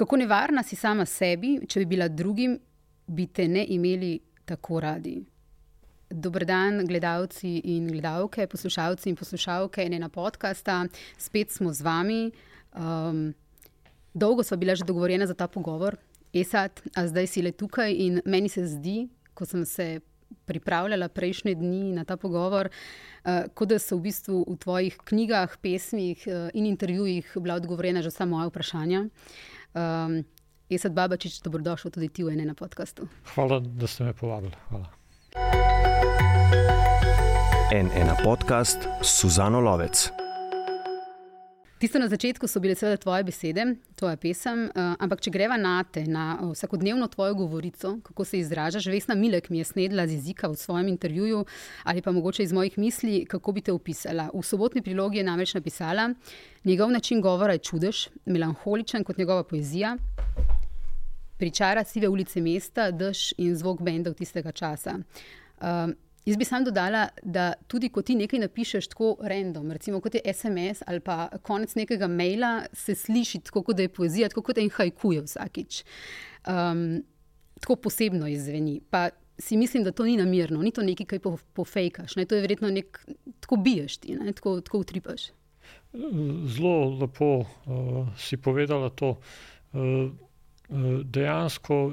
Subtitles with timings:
[0.00, 2.54] Kako nevarna si sama sebi, če bi bila drugim,
[3.12, 4.14] bi te ne imeli
[4.48, 5.18] tako radi.
[6.08, 10.78] Dober dan, gledalci in gledalke, poslušalci in poslušalke ena podcasta.
[11.20, 12.22] Spet smo z vami.
[12.72, 13.34] Um,
[14.14, 15.98] dolgo smo bile že dogovorjene za ta pogovor,
[16.32, 19.02] Esat, a zdaj si le tukaj in meni se zdi,
[19.34, 20.00] ko sem se
[20.48, 25.60] pripravljala prejšnje dni na ta pogovor, uh, kot da so v bistvu v tvojih knjigah,
[25.60, 29.04] pesmih uh, in intervjujih bila odgovorjena že vsa moja vprašanja.
[29.74, 30.24] Um,
[30.70, 33.08] Esad Babačič, dobrodošel tudi ti v enem podkastu.
[33.34, 34.54] Hvala, da ste me povabili.
[34.70, 34.86] Hvala.
[37.74, 40.10] En ena podcast, Suzano Lovec.
[41.80, 43.62] Tisto na začetku so bile seveda tvoje besede,
[43.96, 48.42] tvoja pesem, uh, ampak če greva na te, na uh, vsakodnevno tvojo govorico, kako se
[48.42, 51.40] izražaš, Vesna Milek mi je snedla z jezika v svojem intervjuju
[51.88, 54.28] ali pa mogoče iz mojih misli, kako bi te opisala.
[54.34, 56.10] V sobotni prilogi je namreč napisala:
[56.64, 59.96] Njegov način govora je čudež, melanholičen kot njegova poezija.
[61.38, 64.98] Pričara sive ulice mesta, dež in zvok bendov tistega časa.
[65.60, 70.14] Uh, Jaz bi sam dodala, da tudi ko ti nekaj napišeš tako random, recimo kot
[70.14, 74.42] je SMS ali pa konec nekega maila, se sliši tako, kot da je poezija, tako
[74.50, 75.82] kot en hajkuje vsakič.
[76.46, 77.00] Um,
[77.60, 78.80] tako posebno izveni.
[78.90, 82.24] Pa si mislim, da to ni namirno, ni to nekaj, kar pofejkaš, ne?
[82.24, 83.00] to je verjetno nek,
[83.40, 84.32] tako biješ ti, ne?
[84.32, 85.30] tako, tako utripaš.
[86.46, 87.46] Zelo lepo uh,
[88.18, 89.16] si povedala to.
[89.72, 91.92] Uh, uh, dejansko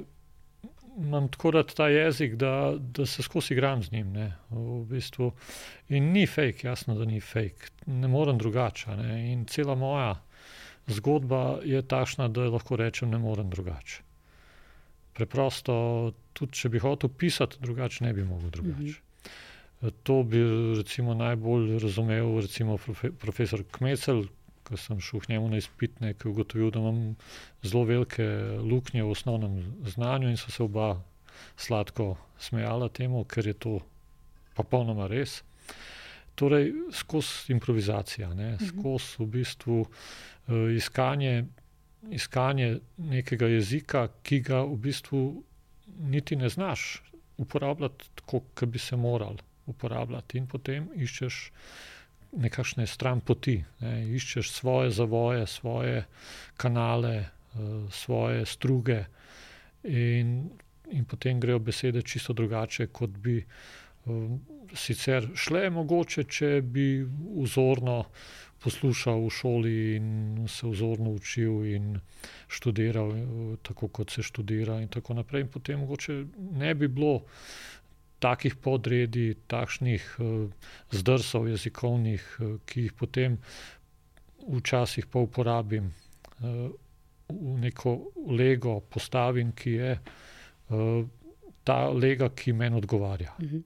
[0.97, 4.13] imam tako rad ta jezik, da, da se skozi igram z njim.
[4.13, 5.31] Ne, v bistvu.
[5.89, 8.95] In ni fake, jasno, da ni fake, ne morem drugače.
[8.97, 10.15] Ne, in cela moja
[10.87, 14.03] zgodba je takšna, da lahko rečem, ne morem drugače.
[15.13, 15.73] Preprosto,
[16.33, 18.83] tudi če bi hotel pisati drugače, ne bi mogel drugače.
[18.83, 19.03] -hmm.
[20.03, 20.39] To bi
[20.77, 22.77] recimo najbolj razumel recimo
[23.19, 24.23] profesor Kmecel,
[24.67, 27.15] ko sem šel k njemu na izpitne, ki je ugotovil, da imam
[27.63, 28.25] zelo velike
[28.59, 30.97] luknje v osnovnem znanju, in so se oba
[31.55, 33.79] sladko smejala temu, ker je to
[34.57, 35.41] popolnoma res.
[36.37, 38.67] Torej, skozi improvizacijo, ne, mhm.
[38.69, 41.45] skozi v bistvu uh, iskanje,
[42.13, 45.21] iskanje nekega jezika, ki ga v bistvu
[46.11, 47.01] niti ne znaš
[47.37, 51.39] uporabljati tako, kot bi se moral uporabljati, in potem iščeš
[52.37, 56.05] nekakšne stran poti, ne, iščeš svoje zavoje, svoje
[56.57, 57.15] kanale,
[57.53, 59.03] uh, svoje struge,
[59.83, 60.49] in,
[60.91, 64.37] in potem grejo besede čisto drugače, kot bi uh,
[64.73, 66.89] sicer šle, mogoče, če bi
[67.43, 68.03] vzorno
[68.63, 71.99] poslušal v šoli in se vzorno učil in
[72.47, 75.47] študiral, uh, tako kot se študira, in tako naprej.
[75.47, 77.21] In potem mogoče ne bi bilo
[78.19, 80.49] takih podredi, takšnih uh,
[80.91, 83.37] zdrsov jezikovnih, uh, ki jih potem
[84.47, 86.69] včasih pa uporabim uh,
[87.27, 87.97] v neko
[88.31, 89.97] lego, postavim, ki je
[91.67, 93.33] ta lega, ki meni odgovarja.
[93.43, 93.61] Mhm.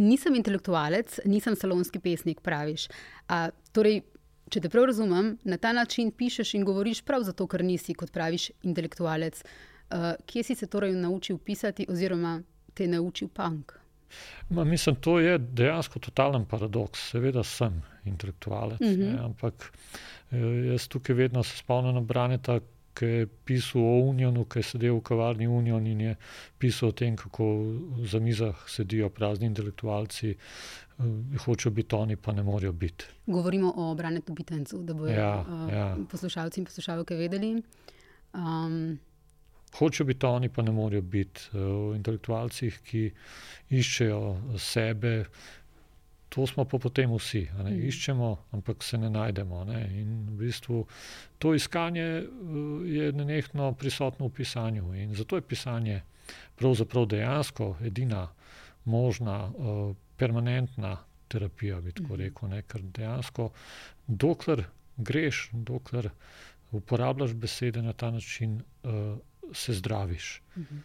[0.00, 2.86] Nisem intelektualec, nisem salonski pesnik, praviš.
[3.28, 4.00] A, torej,
[4.48, 8.12] če te prav razumem, na ta način pišeš in govoriš prav zato, ker nisi, kot
[8.14, 9.42] praviš, intelektualec.
[9.90, 12.38] Uh, kje si se torej naučil pisati, oziroma
[12.74, 13.79] te naučil punk?
[14.48, 17.10] Ma, mislim, to je dejansko totalen paradoks.
[17.10, 18.98] Seveda sem intelektualec, mm -hmm.
[18.98, 19.24] ne, mhm.
[19.24, 19.72] ampak
[20.30, 20.38] eh,
[20.72, 22.60] jaz tukaj vedno se spomnim na Braneta,
[22.94, 26.16] ki je pisal o Unionu, ki je sedel v kavarni Union in je
[26.58, 30.30] pisal o tem, kako za mizah sedijo prazni intelektualci.
[30.30, 33.04] Eh, hočejo biti oni, pa ne morejo biti.
[33.26, 35.96] Govorimo o Branetu Bitencu, da bodo ja, uh, ja.
[36.10, 37.62] poslušalci in poslušalke vedeli.
[38.34, 38.98] Um,
[39.78, 43.02] Hočejo biti oni, pa ne morejo biti v uh, intelektualcih, ki
[43.70, 45.14] iščejo sebe.
[46.30, 47.42] To smo pa potem vsi.
[47.58, 47.86] Ne, mm.
[47.90, 49.64] Iščemo, ampak se ne najdemo.
[49.70, 49.80] Ne.
[50.02, 50.84] In v bistvu
[51.38, 54.92] to iskanje uh, je nenehno prisotno v pisanju.
[54.94, 56.02] In zato je pisanje
[56.58, 58.28] pravzaprav dejansko edina
[58.84, 60.96] možna, uh, permanentna
[61.28, 62.20] terapija, bi tako mm.
[62.20, 62.54] rekel.
[62.54, 62.62] Ne.
[62.62, 63.50] Ker dejansko,
[64.06, 64.66] dokler
[64.96, 66.10] greš, dokler
[66.70, 69.18] uporabljaš besede na ta način, uh,
[69.52, 70.42] se zdraviš.
[70.56, 70.78] Mhm.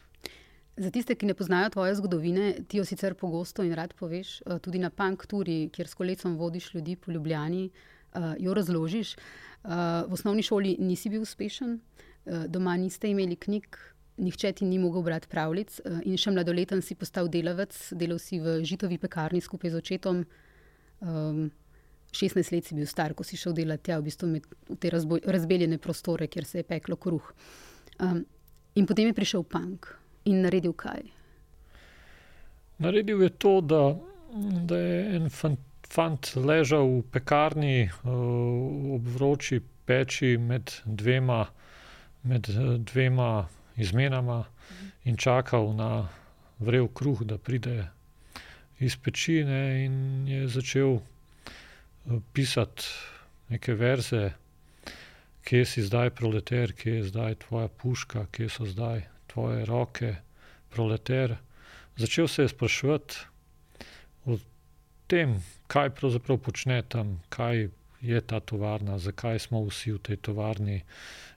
[0.78, 4.60] Za tiste, ki ne poznajo tvoje zgodovine, ti jo sicer pogosto in rad poveš, eh,
[4.60, 9.16] tudi na Pankturi, kjer s kolecom vodiš ljudi po Ljubljani, eh, jo razložiš.
[9.16, 9.70] Eh,
[10.08, 11.80] v osnovni šoli nisi bil uspešen,
[12.48, 13.78] doma niste imeli knjig,
[14.18, 18.64] nihče ti ni mogel brati pravljic, in še mladoleten si postal delavec, delal si v
[18.66, 20.26] žitovi pekarni skupaj z očetom.
[22.12, 25.78] 16 let si bil star, ko si šel delati tja, v bistvu v te razbeljene
[25.78, 27.34] prostore, kjer se je peklo kruh.
[28.76, 29.88] In potem je prišel punk
[30.26, 31.04] in naredil kaj?
[32.78, 33.96] Naredil je to, da,
[34.68, 41.46] da je en fant, fant ležal v pekarni uh, ob vroči peči med dvema
[42.26, 44.44] med dvema izmenama
[45.04, 46.08] in čakal na
[46.60, 47.88] vrel kruh, da pride
[48.80, 51.00] iz pečine, in je začel
[52.34, 52.84] pisati
[53.50, 54.32] neke verze,
[55.46, 60.16] kje si zdaj proleter, kje je zdaj tvoja puška, kje so zdaj tvoje roke,
[60.70, 61.38] proleter.
[61.96, 63.16] Začel se je spraševati
[64.26, 64.38] o
[65.08, 65.38] tem,
[65.68, 67.70] kaj pravzaprav počne tam, kaj
[68.02, 70.82] je ta tovarna, zakaj smo vsi v tej tovarni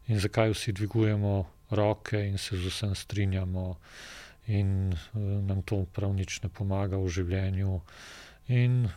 [0.08, 3.76] in zakaj vsi dvigujemo roke in se z vsem strinjamo,
[4.48, 4.96] in
[5.46, 7.80] nam to prav nič ne pomaga v življenju.
[8.48, 8.88] In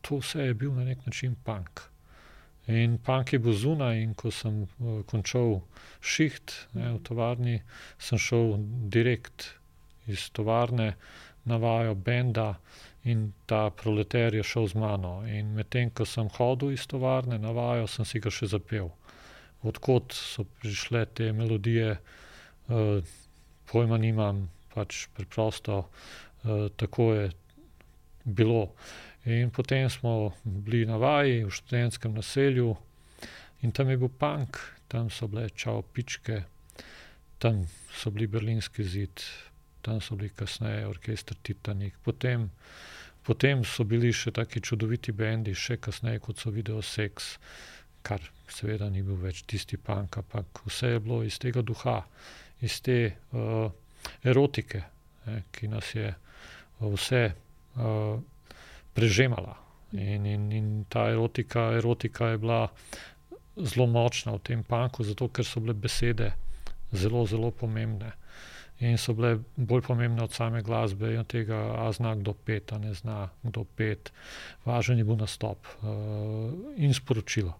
[0.00, 1.82] to vse je bil na nek način punk.
[2.66, 4.64] In punk je bil zunaj, in ko sem
[5.10, 5.60] končal
[6.00, 7.58] šiht ne, v tovarni,
[7.98, 8.56] sem šel
[8.92, 9.50] direkt
[10.08, 10.94] iz tovarne
[11.44, 12.54] na vajo benda
[13.04, 15.20] in ta proleter je šel z mano.
[15.28, 18.88] In medtem ko sem hodil iz tovarne na vajo, sem si ga še zapel.
[19.64, 21.98] Od kod so prišle te melodije,
[23.68, 25.84] pojma nimam, pač preprosto
[26.76, 27.30] tako je
[28.24, 28.72] bilo.
[29.24, 32.76] In potem smo bili na vaji v študentskem naselju
[33.62, 36.42] in tam je bil punk, tam so bile Čau pičke,
[37.38, 39.22] tam so bili Berlinski zid,
[39.80, 42.50] tam so bili kasneje Orkester Titanik, potem,
[43.24, 47.38] potem so bili še taki čudoviti bendi, še kasneje, kot so Videosex,
[48.04, 48.20] kar
[48.52, 52.02] seveda ni bil več tisti punk, ampak vse je bilo iz tega duha,
[52.60, 52.98] iz te
[54.20, 54.84] erotike,
[55.24, 56.12] ne, ki nas je
[56.84, 57.24] vse
[58.94, 59.58] prežemala.
[59.92, 62.68] In, in, in ta erotika, erotika je bila
[63.56, 66.32] zelo močna v tem punku, zato ker so bile besede
[66.92, 68.12] zelo, zelo pomembne.
[68.82, 72.72] In so bile bolj pomembne od same glasbe in od tega, a zna kdo pet,
[72.72, 74.10] a ne zna kdo pet.
[74.66, 75.66] Važen je bil nastop
[76.76, 77.54] in sporočilo.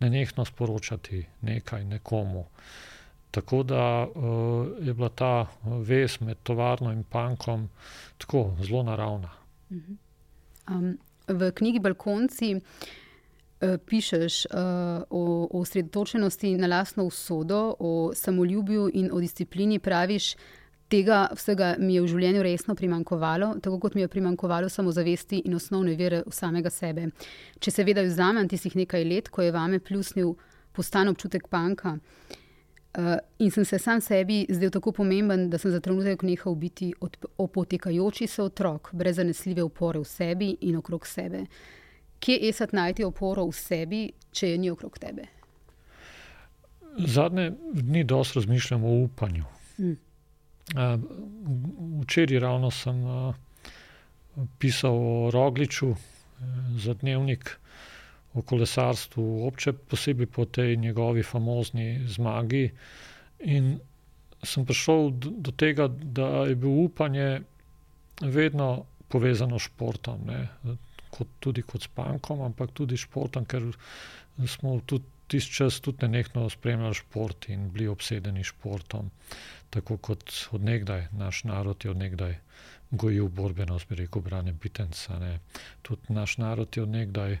[0.00, 2.44] Nenehno sporočati nekaj nekomu.
[3.34, 4.06] Tako da
[4.78, 7.68] je bila ta vez med tovarno in punkom
[8.18, 9.30] tako, zelo naravna.
[11.28, 12.54] V knjigi Balkonci,
[13.86, 14.46] pišeš,
[15.10, 19.78] o osredotočenosti na lastno usodo, o samoljubju in o disciplini.
[19.78, 20.36] Praviš:
[20.88, 25.54] "Tega vsega mi je v življenju resno primanjkovalo, tako kot mi je primanjkovalo samozavesti in
[25.54, 27.08] osnovne vere v samega sebe.
[27.58, 30.34] Če seveda vzamem tistih nekaj let, ko je vame pljusnil
[30.72, 31.48] postan občutek
[32.94, 36.92] punka, in sem se sam sebi zdel tako pomemben, da sem za trenutek nehal biti
[37.38, 41.46] opotekajoči se otrok, brez zanesljive opore v sebi in okrog sebe."
[42.20, 45.26] Kje, Esad, najti oporo v sebi, če je ni okrog tebe?
[46.98, 49.44] Zadnje dni dosti razmišljam o upanju.
[52.02, 52.94] včeraj ravno sem,
[54.58, 55.94] pisal o Rogliču,
[56.76, 57.58] za Dnevnik,
[58.34, 59.52] o kolesarstvu,
[59.88, 62.70] posebej po tej njegovi famozni zmagi.
[63.40, 63.78] In
[64.42, 67.40] sem prišel do tega, da je bilo upanje
[68.20, 70.48] vedno povezano s športom, ne.
[71.10, 73.70] Kot tudi kot s punkom, ampak tudi s športom, ker
[74.46, 79.10] smo tudi tisti čas tudi nenehno spremljali šport in bili obsedeni s športom.
[79.70, 82.36] Tako kot od nekdaj, naš narod je od nekdaj
[82.90, 85.38] gojil borbenost, bi rekel Brane Bitenc, a ne.
[85.82, 87.38] Tudi naš narod je od nekdaj,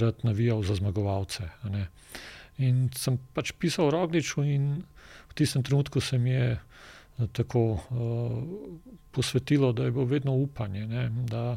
[0.00, 1.48] rad navijal za zmagovalce.
[2.58, 4.84] In sem pač pisal Rogliču in
[5.30, 6.60] v tistem trenutku se mi je
[7.32, 7.80] tako,
[9.10, 11.56] posvetilo, da je bilo vedno upanje, ne, da,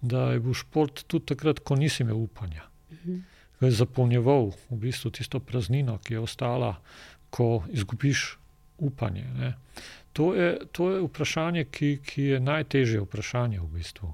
[0.00, 2.62] da je bil šport tudi takrat, ko nisi imel upanja.
[3.60, 6.76] Je zapolnjeval v bistvu tisto praznino, ki je ostala,
[7.30, 8.38] ko izgubiš
[8.78, 9.54] upanje, ne.
[10.12, 14.12] To je, to je vprašanje, ki, ki je najtežje vprašanje v bistvu,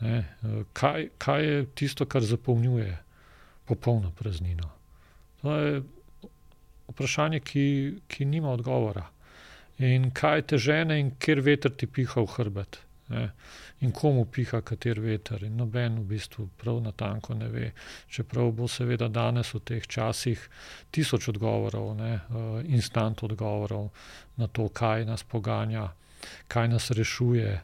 [0.00, 0.24] ne.
[0.72, 2.96] kaj, kaj je tisto, kar zapolnjuje
[3.64, 4.70] popolno praznino?
[5.42, 5.82] To je
[6.88, 7.66] vprašanje, ki,
[8.08, 9.06] ki nima odgovora.
[9.78, 12.78] In kaj te žene in kateri veter ti piha v hrbet,
[13.12, 13.30] ne.
[13.84, 17.66] In komu piha kateri veter in noben v bistvu prav natanko ne ve.
[18.08, 20.40] Čeprav bo seveda danes v teh časih
[20.90, 22.12] tisoč odgovorov, ne,
[22.72, 23.90] instant odgovorov
[24.40, 25.90] na to, kaj nas poganja,
[26.48, 27.60] kaj nas rešuje,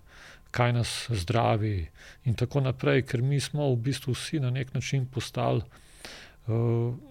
[0.53, 1.89] kaj nas zdravi
[2.29, 5.63] in tako naprej, ker mi smo v bistvu vsi na neki način postali,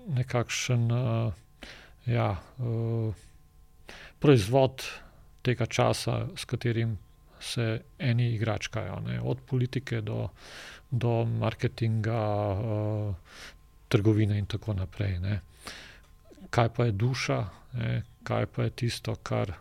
[0.08, 0.90] nekakšen,
[2.06, 2.28] ja,
[4.20, 4.86] proizvod
[5.42, 6.98] tega časa, s katerim
[7.42, 9.22] se eni igračkajo, ne.
[9.22, 10.28] Od politike do,
[10.92, 12.22] do marketinga,
[13.88, 15.40] trgovine in tako naprej, ne.
[16.50, 17.40] Kaj pa je duša,
[17.74, 19.54] ne, kaj pa je tisto, kar,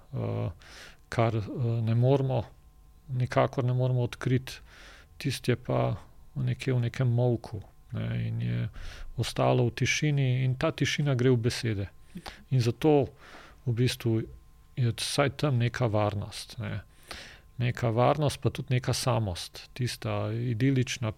[1.08, 1.42] kar,
[1.82, 2.42] ne moremo,
[3.16, 4.52] nikakor ne moremo odkriti,
[5.18, 5.96] tisto je pa
[6.34, 7.60] nekje v nekem molku,
[7.92, 8.68] ne, in je
[9.20, 11.88] ostalo v tišini in ta tišina gre v besede.
[12.50, 13.10] In zato
[13.66, 14.20] v bistvu
[14.76, 16.56] je vsaj tam neka varnost.
[16.58, 16.80] Ne.
[17.60, 21.12] Neka varnost, pa tudi neka samost, tista idilična,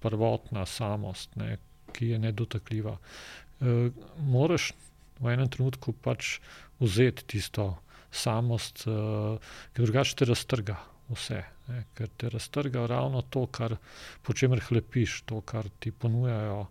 [0.00, 1.58] prvotna samost, ne,
[1.92, 2.96] ki je nedotakljiva.
[2.96, 4.72] E, moraš
[5.20, 6.38] v enem trenutku pač
[6.80, 7.76] vzeti tisto
[8.10, 8.96] samost, e,
[9.76, 10.80] ki drugače te raztrga
[11.14, 11.42] vse.
[11.68, 13.76] Ne, ker te raztrga ravno to, kar,
[14.22, 16.66] po čemer hlepiš, to, kar ti ponujajo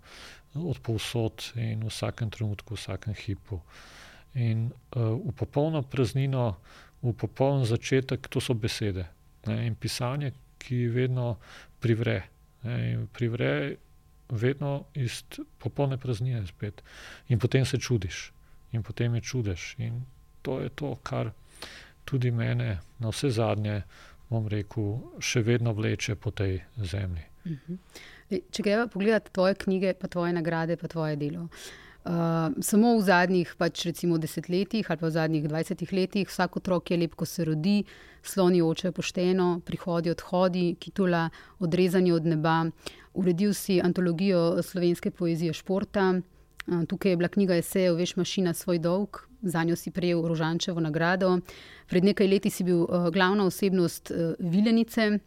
[0.60, 3.62] od povsod in v vsakem trenutku, v vsakem hipu.
[4.36, 6.58] In uh, v popolno praznino,
[7.02, 9.08] v popoln začetek, to so besede.
[9.48, 11.38] Ne, in pisanje, ki vedno
[11.80, 12.20] privre.
[12.64, 13.78] Ne, privre
[14.32, 15.24] vedno iz
[15.60, 16.84] popolne praznine spet.
[17.28, 18.32] In potem se čudiš,
[18.72, 19.76] in potem je čudež.
[19.78, 20.06] In
[20.42, 21.32] to je to, kar
[22.06, 23.82] tudi mene, na vse zadnje,
[24.32, 27.28] bom rekel, še vedno vleče po tej zemlji.
[27.46, 27.76] Uh mhm.
[27.76, 28.42] -huh.
[28.52, 31.50] Če gremo pogledati tvoje knjige, pa tvoje nagrade, pa tvoje delo.
[32.02, 36.92] Uh, samo v zadnjih pač recimo, desetletjih ali pa v zadnjih dvajsetih letih, vsak otrok
[36.92, 37.84] je lep, ko se rodi,
[38.24, 42.66] sloni oče pošteno, prihodi, odhodi, kitula, odrezanje od neba.
[43.14, 48.80] Uredil si antologijo slovenske poezije športa, uh, tukaj je bila knjiga Esejev, veš, mašina svoj
[48.80, 51.40] dolg, za njo si prejel Rožančevo nagrado.
[51.88, 55.20] Pred nekaj leti si bil uh, glavna osebnost uh, Vilenice,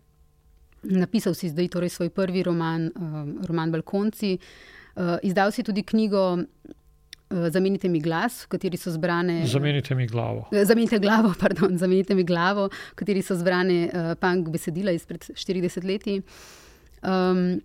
[0.82, 4.38] napisal si zdaj torej svoj prvi roman, uh, roman Balkonci.
[4.96, 6.44] Uh, izdal si tudi knjigo
[7.50, 9.46] Zamenite mi glas, v kateri so zbrane.
[9.46, 10.44] Zamenite mi glavo.
[10.64, 15.88] Zamenite glavo, pardon, zamenite mi glavo, v kateri so zbrane uh, punk besedila izpred 40
[15.88, 16.06] let.
[17.02, 17.60] Um,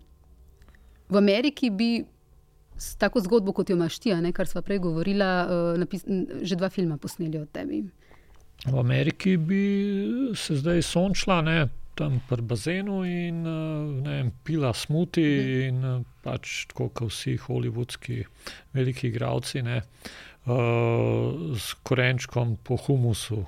[1.10, 2.06] v Ameriki bi
[2.80, 5.26] s tako zgodbo, kot jo imaš ti, ne, kar smo prej govorili,
[5.84, 7.84] uh, že dva filma posneli od tebi.
[8.66, 9.64] V Ameriki bi
[10.36, 15.68] se zdaj sončila, ne, tam pri bazenu in eh, vem, pila smuti, mhm.
[15.68, 18.24] in eh, pač tako kot vsi holivudski
[18.74, 19.82] veliki igravci, ne,
[20.48, 23.46] uh, s korenčkom po humusu.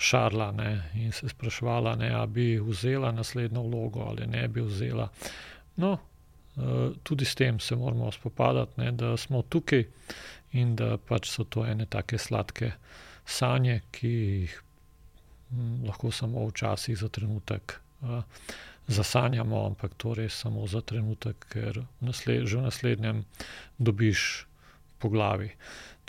[0.00, 5.10] Šarla ne, in se sprašvala, ali bi vzela naslednjo vlogo ali ne bi vzela.
[5.76, 6.09] No, Eh,
[7.02, 9.84] tudi s tem se moramo spopadati, ne, da smo tukaj
[10.52, 12.72] in da pač so to ene take sladke
[13.26, 14.56] sanje, ki jih
[15.50, 18.22] hm, lahko samo včasih za trenutek uh,
[18.90, 23.22] zasanjamo, ampak to res samo za trenutek, ker nasled, že v naslednjem
[23.78, 24.46] dobiš
[24.98, 25.52] po glavi.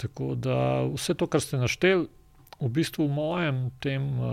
[0.01, 2.09] Tako da vse to, kar ste našteli.
[2.61, 4.27] V bistvu v mojem tem uh,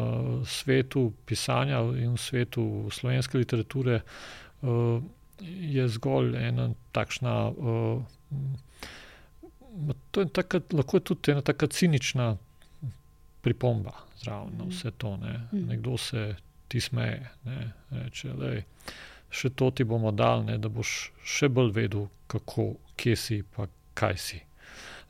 [0.44, 5.00] svetu pisanja in v svetu slovenske literature uh,
[5.40, 7.48] je zgolj ena takšna.
[7.48, 8.02] Uh,
[10.10, 12.36] to je taka, lahko je tudi ena tako cinična
[13.42, 15.16] pripomba zraven na vse to.
[15.16, 15.40] Ne.
[15.52, 15.68] Mhm.
[15.68, 16.34] Nekdo se
[16.68, 17.72] ti smeje, ne.
[17.90, 18.52] reče, da
[19.30, 23.68] še to ti bomo dali, ne, da boš še bolj vedel, kako, kje si, pa
[23.94, 24.40] kaj si.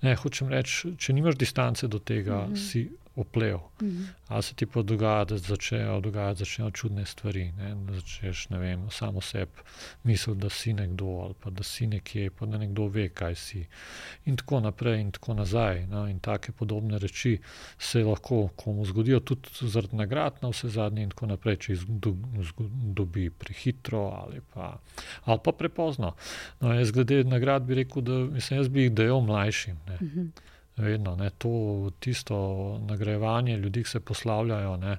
[0.02, 2.56] Ne, hočem reči, če nimaš distance do tega, mm -hmm.
[2.56, 3.56] si oplev.
[3.56, 4.06] Mm -hmm.
[4.28, 7.52] Ali se ti pa dogaja, da začnejo dogajati začnejo čudne stvari.
[7.52, 7.74] Ne?
[7.74, 9.52] Da začneš vem, samo sebi
[10.02, 13.66] misliti, da si nekdo ali pa da si nekje, pa da nekdo ve, kaj si.
[14.24, 15.86] In tako naprej, in tako nazaj.
[15.86, 16.08] No?
[16.08, 17.38] In take podobne reči
[17.78, 21.84] se lahko komu zgodijo, tudi zaradi nagrad, na vse zadnje, in tako naprej, če jih
[22.94, 24.78] dobi prehitro ali pa,
[25.24, 26.14] ali pa prepozno.
[26.60, 29.76] No, jaz glede nagrad bi rekel, da mislim, jaz bi jih dejal mlajšim.
[30.00, 30.30] Mm -hmm
[30.82, 32.38] vedno ne, to tisto
[32.86, 34.76] nagrajevanje ljudi, ki se poslavljajo.
[34.76, 34.96] Ne,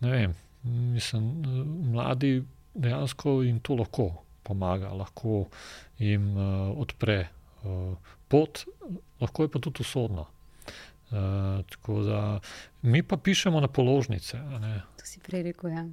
[0.00, 1.30] ne vem, mislim,
[1.92, 2.42] mladi
[2.74, 4.10] dejansko jim to lahko
[4.42, 5.46] pomaga, lahko
[5.98, 7.28] jim uh, odpre
[7.62, 7.96] uh,
[8.28, 8.64] pot,
[9.20, 10.26] lahko je pa tudi usodno.
[11.10, 12.40] Uh, da,
[12.82, 14.38] mi pa pišemo na položnice.
[14.96, 15.70] To si prej rekel.
[15.70, 15.84] Ja.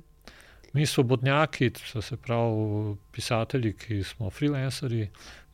[0.74, 1.72] Mi, svobodnjaki,
[2.02, 5.08] se pravi, pisatelji, ki smo freelanceri,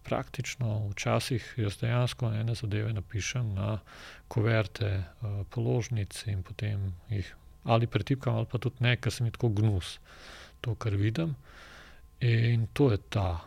[0.03, 3.77] praktično, včasih jaz dejansko ene zadeve napišem na
[4.27, 9.37] kuverte, uh, položnic in potem jih ali pretipkam, ali pa tudi ne, ker sem jih
[9.37, 9.97] tako gnus,
[10.61, 11.35] to, kar vidim.
[12.19, 13.43] In to je ta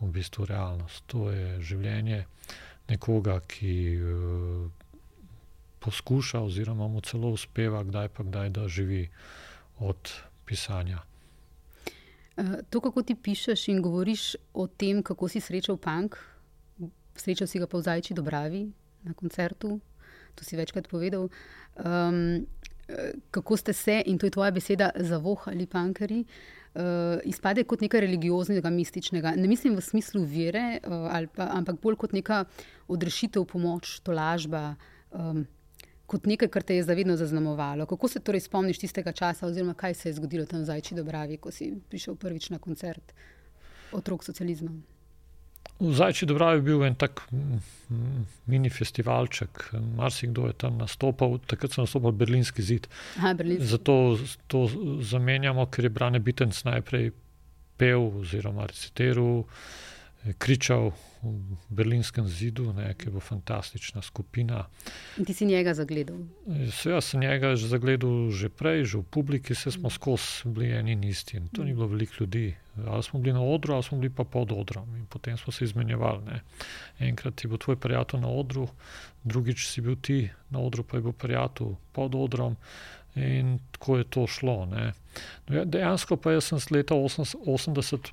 [0.00, 2.24] v bistvu realnost, to je življenje
[2.88, 4.70] nekoga, ki uh,
[5.82, 9.08] poskuša, oziroma mu celo uspeva, kdaj pa kdaj, da živi
[9.78, 10.14] od
[10.46, 11.07] pisanja.
[12.38, 16.14] Eh, to, kako ti pišeš in govoriš o tem, kako si srečal punk,
[17.18, 18.62] srečal si ga pa v Zajči Dobravi
[19.02, 19.80] na koncertu,
[20.38, 21.26] to si večkrat povedal.
[21.82, 22.46] Um,
[23.30, 28.70] kako ste se, in to je tvoja beseda, zavohali punkari, uh, izpade kot nekaj religioznega,
[28.70, 29.34] mističnega.
[29.36, 32.44] Ne mislim v smislu vere, uh, pa, ampak bolj kot neka
[32.88, 34.76] odrešitev, pomoč, tolažba.
[35.10, 35.42] Um,
[36.08, 37.86] kot nekaj, kar te je zavedno zaznamovalo.
[37.86, 41.36] Kako se torej spomniš tistega časa, oziroma kaj se je zgodilo tam v Zajči Dobravi,
[41.36, 43.12] ko si prišel prvič na koncert
[43.92, 44.72] otrok socializma?
[45.78, 47.22] v Zajči Dobravi je bil en tak
[48.50, 52.88] mini festivalček, marsikdo je tam nastopal, takrat so nastopili Berlinski zid.
[53.18, 53.66] Aha, berlinski.
[53.66, 54.18] Zato
[54.50, 54.66] to
[55.00, 57.12] zamenjamo, ker je Brane Bitenc najprej
[57.78, 59.44] pel oziroma recitiral,
[60.38, 64.66] kričal v Berlinskem zidu, ne, ki je bila fantastična skupina.
[65.18, 66.16] In ti si njega zagledal.
[66.84, 70.92] Jaz sem njega že zagledal že prej, že v publiki, se smo skozi bili eni
[70.92, 71.36] in isti.
[71.36, 72.54] In to ni bilo veliko ljudi.
[72.86, 74.96] Ali smo bili na odru, ali smo bili pa pod odrom.
[74.96, 76.24] In potem smo se izmenjevali.
[76.24, 76.42] Ne.
[76.98, 78.68] Enkrat je bil tvoj prijatelj na odru,
[79.24, 82.56] drugič si bil ti na odru, pa je bil prijatelj pod odrom.
[83.14, 84.66] In tako je to šlo.
[84.66, 84.92] Ne.
[85.48, 88.10] Dejansko pa sem leta 80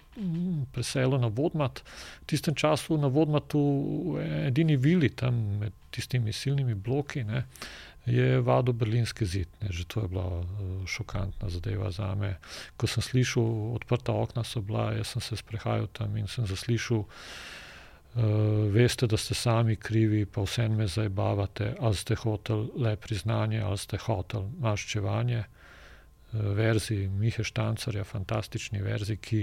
[0.73, 1.83] preselil na Vodmat.
[2.23, 7.45] V tistem času na Vodmatu, edini vili tam med tistimi silnimi bloki, ne,
[8.05, 9.47] je vadil Berlinski zid.
[9.61, 9.69] Ne.
[9.69, 10.43] Že to je bila
[10.87, 12.35] šokantna zadeva za me.
[12.77, 17.05] Ko sem slišal, odprta okna so bila, jaz sem se sprehajal tam in sem zaslišal.
[18.15, 18.23] Uh,
[18.71, 23.77] veste, da ste sami krivi, pa vse me zabavate, ali ste hoteli le priznanje, ali
[23.77, 25.39] ste hoteli maščevanje.
[25.39, 29.41] Uh, verzi Mihe Štancarja, fantastični verzi, ki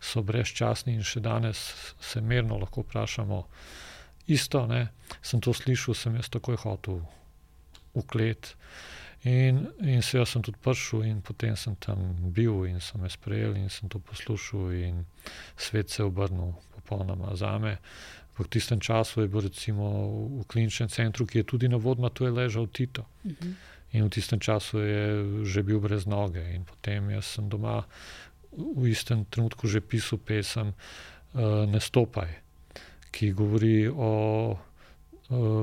[0.00, 1.64] so brezčasni in še danes
[2.00, 3.42] se mirno lahko vprašamo.
[4.30, 4.86] Isto, ne?
[5.22, 7.02] sem to slišal, sem jaz takoj hotel
[7.98, 8.54] uklet.
[9.26, 13.10] In, in se jaz sem tudi prišel, in potem sem tam bil, in so me
[13.10, 15.04] sprejeli, in sem to poslušal, in
[15.56, 17.78] svet se je obrnil popolnoma za me.
[18.38, 19.86] V tistem času je bil recimo
[20.40, 23.04] v kliničnem centru, ki je tudi na vodma, tu je ležal Tito.
[23.24, 23.54] Uh -huh.
[23.92, 25.04] In v tistem času je
[25.44, 26.40] že bil brez noge.
[26.54, 27.84] In potem jaz sem doma
[28.52, 32.28] v istem trenutku že pisal pesem uh, Ne stopaj,
[33.12, 34.12] ki govori o
[34.52, 34.58] uh,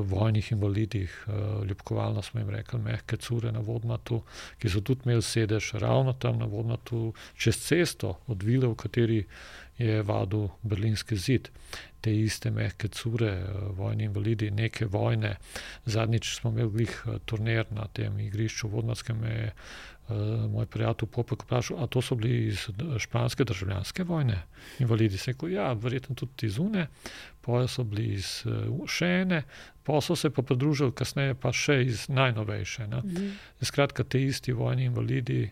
[0.06, 4.22] vojnih invalidih, uh, ljubkovalno smo jim rekli, mehke cure na vodmatu,
[4.58, 9.24] ki so tudi imeli sedež ravno tam na vodmatu, čez cesto od vile, v kateri
[9.80, 11.50] je vadil Berlinski zid.
[12.02, 13.32] Te iste mehke cure,
[13.76, 15.36] vojni invalidi, neke vojne.
[15.86, 16.88] Zadnjič smo imeli
[17.26, 19.24] turnir na tem igrišču Vodnarskem.
[19.24, 22.64] Uh, moj prijatelj Popek vprašal, ali to so bili iz
[22.98, 24.40] španske državljanske vojne,
[24.80, 25.18] invalidi.
[25.18, 26.88] Se rekel, ja, verjetno tudi iz Une,
[27.46, 29.44] pa so bili iz uh, še ene,
[29.86, 32.88] pa so se pa pridružili kasneje, pa še iz najnovejše.
[32.88, 33.32] Mm -hmm.
[33.62, 35.52] Skratka, te isti vojni invalidi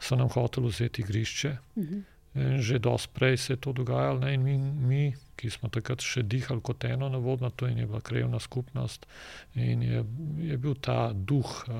[0.00, 1.56] so nam hoteli vzeti igrišče.
[1.76, 2.60] Mm -hmm.
[2.60, 4.34] Že dosti prej se je to dogajalo, ne?
[4.34, 8.00] in mi, mi, ki smo takrat še dihali kot eno na vodno, to je bila
[8.00, 9.06] krajovna skupnost.
[9.54, 10.04] In je,
[10.50, 11.74] je bil ta duh, uh,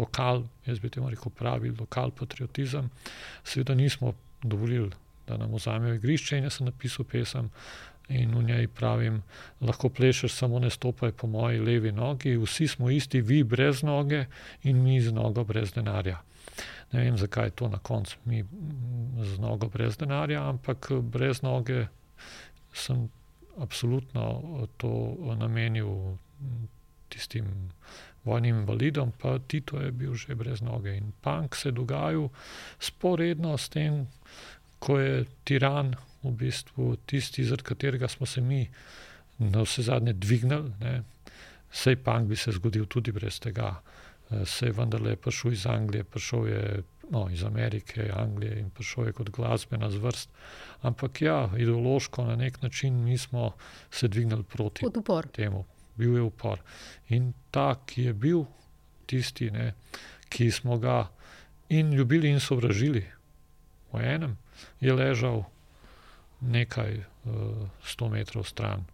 [0.00, 2.90] lokal, jaz bi temu rekel, pravi lokal patriotizem.
[3.44, 4.90] Seveda nismo dovolili,
[5.26, 7.50] da nam vzamejo igrišče, in jaz sem napisal pesem.
[8.08, 9.22] In v njej pravim,
[9.60, 14.24] lahko plešeš, samo ne stopaj po moji levi nogi, vsi smo isti, vi brez noge
[14.62, 16.22] in mi z nogo brez denarja.
[16.92, 18.44] Ne vem, zakaj je to na koncu, mi
[19.22, 21.86] z nogo brez denarja, ampak brez noge
[22.72, 23.08] sem
[23.58, 26.16] absolutno to namenil
[27.08, 27.70] tistim
[28.24, 30.96] vojnim invalidom, pa Tito je bil že brez noge.
[30.96, 32.28] In punk se je dogajal
[32.78, 34.06] sporedno s tem,
[34.78, 38.68] ko je tiran v bistvu tisti, zaradi katerega smo se mi
[39.38, 41.02] na vse zadnje dvignili.
[41.70, 43.80] Sej punk bi se zgodil tudi brez tega
[44.44, 49.12] se je vendarle prišel iz Anglije, prišel je no, iz Amerike, Anglije in prišel je
[49.12, 50.30] kot glasbena zvrst.
[50.82, 53.52] Ampak ja, ideološko na nek način mi smo
[53.90, 54.84] se dvignili proti
[55.32, 55.64] temu.
[55.94, 56.60] Bil je upor.
[57.08, 58.44] In ta, ki je bil
[59.06, 59.74] tisti, ne,
[60.28, 61.08] ki smo ga
[61.68, 63.06] in ljubili in sovražili
[63.92, 64.36] v enem,
[64.80, 65.42] je ležal
[66.40, 68.84] nekaj uh, sto metrov stran.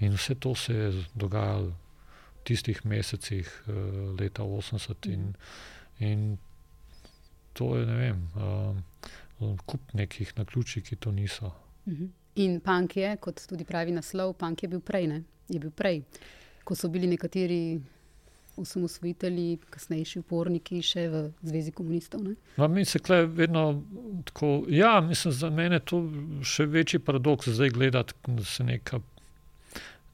[0.00, 1.72] In vse to se je dogajalo
[2.46, 3.74] tistih mesecih uh,
[4.20, 5.32] leta 80 in,
[5.98, 6.28] in
[7.56, 11.52] to je, ne vem, uh, kup nekih na ključi, ki to niso.
[11.86, 12.12] Mhm.
[12.36, 15.22] In punk je, kot tudi pravi naslov, punk je bil prej, ne?
[15.48, 16.02] je bil prej,
[16.66, 17.78] ko so bili nekateri
[18.56, 22.24] osamosvojitelji, kasnejši uporniki še v Zvezi komunistov.
[22.56, 23.82] No, mi se kle vedno
[24.24, 26.00] tako, ja, mislim, za mene je to
[26.44, 29.00] še večji paradoks zdaj gledati, da se neka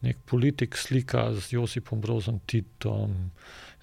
[0.03, 3.31] nek politik slika z Josipom Brozom, Titom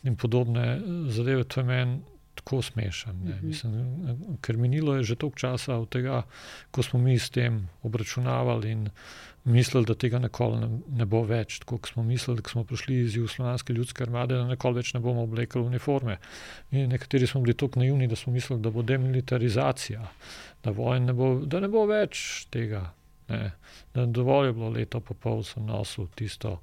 [0.03, 1.43] in podobne zadeve.
[1.43, 1.99] To je meni
[2.35, 3.15] tako smešen.
[3.15, 3.43] Mm -hmm.
[3.43, 6.23] Mislim, ker minilo je že toliko časa od tega,
[6.71, 8.89] ko smo mi s tem obračunavali in
[9.43, 11.59] mislili, da tega nikoli ne, ne bo več.
[11.59, 15.23] Tako smo mislili, da smo prišli iz Jugoslavijske ljudske armade, da nikoli več ne bomo
[15.23, 16.17] oblekli uniforme.
[16.71, 20.07] In nekateri smo bili tako naivni, da smo mislili, da bo demilitarizacija,
[20.63, 22.93] da, ne bo, da ne bo več tega.
[23.29, 23.51] Ne.
[23.93, 26.59] Dovolj je bilo leto, pa pol sem nosil tisto,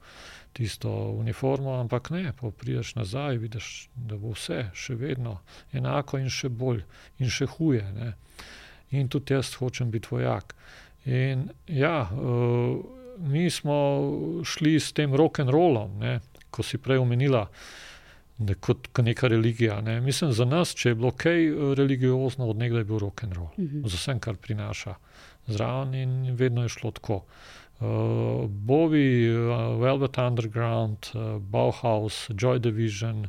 [0.52, 5.38] tisto uniformo, ampak ne, pa prideš nazaj, vidiš, da bo vse še vedno
[5.72, 6.82] enako in še bolj
[7.18, 7.84] in še huje.
[7.96, 8.12] Ne.
[8.96, 10.54] In tudi jaz hočem biti vojak.
[11.06, 12.78] In ja, uh,
[13.18, 13.76] mi smo
[14.44, 17.46] šli s tem rock and rollom, ne, ko si prej omenila,
[18.60, 19.80] kot neka religija.
[19.80, 20.00] Ne.
[20.00, 21.46] Mislim, za nas, če je bilo kaj
[21.78, 23.88] religiozno, odnegdaj je bil rock and roll, mm -hmm.
[23.88, 24.94] z vsem, kar prinaša
[25.46, 27.22] zraven, in vedno je šlo tako.
[27.80, 33.28] Uh, Bowie, uh, Velvet Underground, uh, Bauhaus, Joy Division,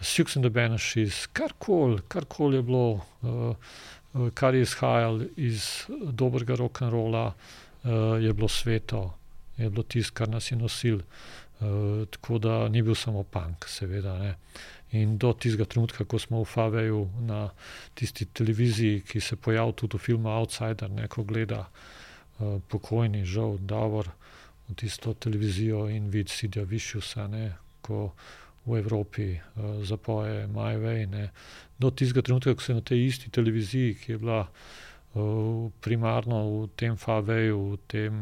[0.00, 3.54] Six and the Banishes, karkoli kar je bilo, uh,
[4.34, 7.34] kar je izhajalo iz dobrega rock and rolla,
[7.84, 7.90] uh,
[8.22, 9.14] je bilo sveto,
[9.56, 11.00] je bilo tisto, kar nas je nosil.
[11.60, 14.18] Uh, tako da ni bil samo punk, seveda.
[14.18, 14.34] Ne.
[14.92, 17.50] In do tistega trenutka, ko smo v Faveju na
[17.94, 24.10] tisti televiziji, ki se pojavlja tudi v filmu Outsider, neko gleda uh, pokojni, žal, Davor,
[24.66, 27.28] v tisto televizijo in vidi Sidja Višjusa,
[27.82, 28.10] ko
[28.66, 31.06] v Evropi uh, zapoje My Way.
[31.06, 31.30] Ne.
[31.78, 34.48] Do tistega trenutka, ko se na tej isti televiziji, ki je bila
[35.80, 38.14] primarno v tem faveju, v tem,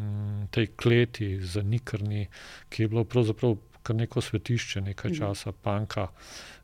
[0.49, 2.29] tej kleti, zanikrni,
[2.73, 5.19] ki je bilo pravzaprav kar neko svetišče, nekaj mhm.
[5.21, 6.58] časa, panka, uh, uh,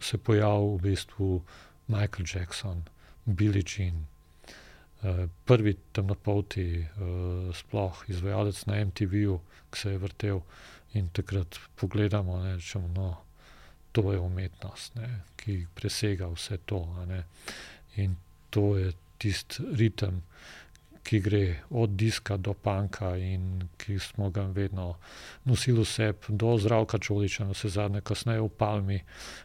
[0.00, 1.44] se pojavil v bistvu
[1.88, 2.84] Michael Jackson,
[3.26, 4.06] Billie Jean.
[5.44, 6.86] Prvi temnopolti,
[7.52, 9.40] sploh izvajalec na MTV-ju,
[9.70, 10.40] ki se je vrtel
[10.94, 13.18] in takrat pogledamo, da no,
[13.92, 16.80] to je umetnost, ne, ki presega vse to.
[17.96, 18.16] In
[18.50, 20.22] to je tisti ritem,
[21.06, 24.94] ki gre od diska do panka in ki smo ga vedno
[25.44, 28.98] nosili vse, do zdravka čoliča, no vse zadnje, kasneje v Palmi,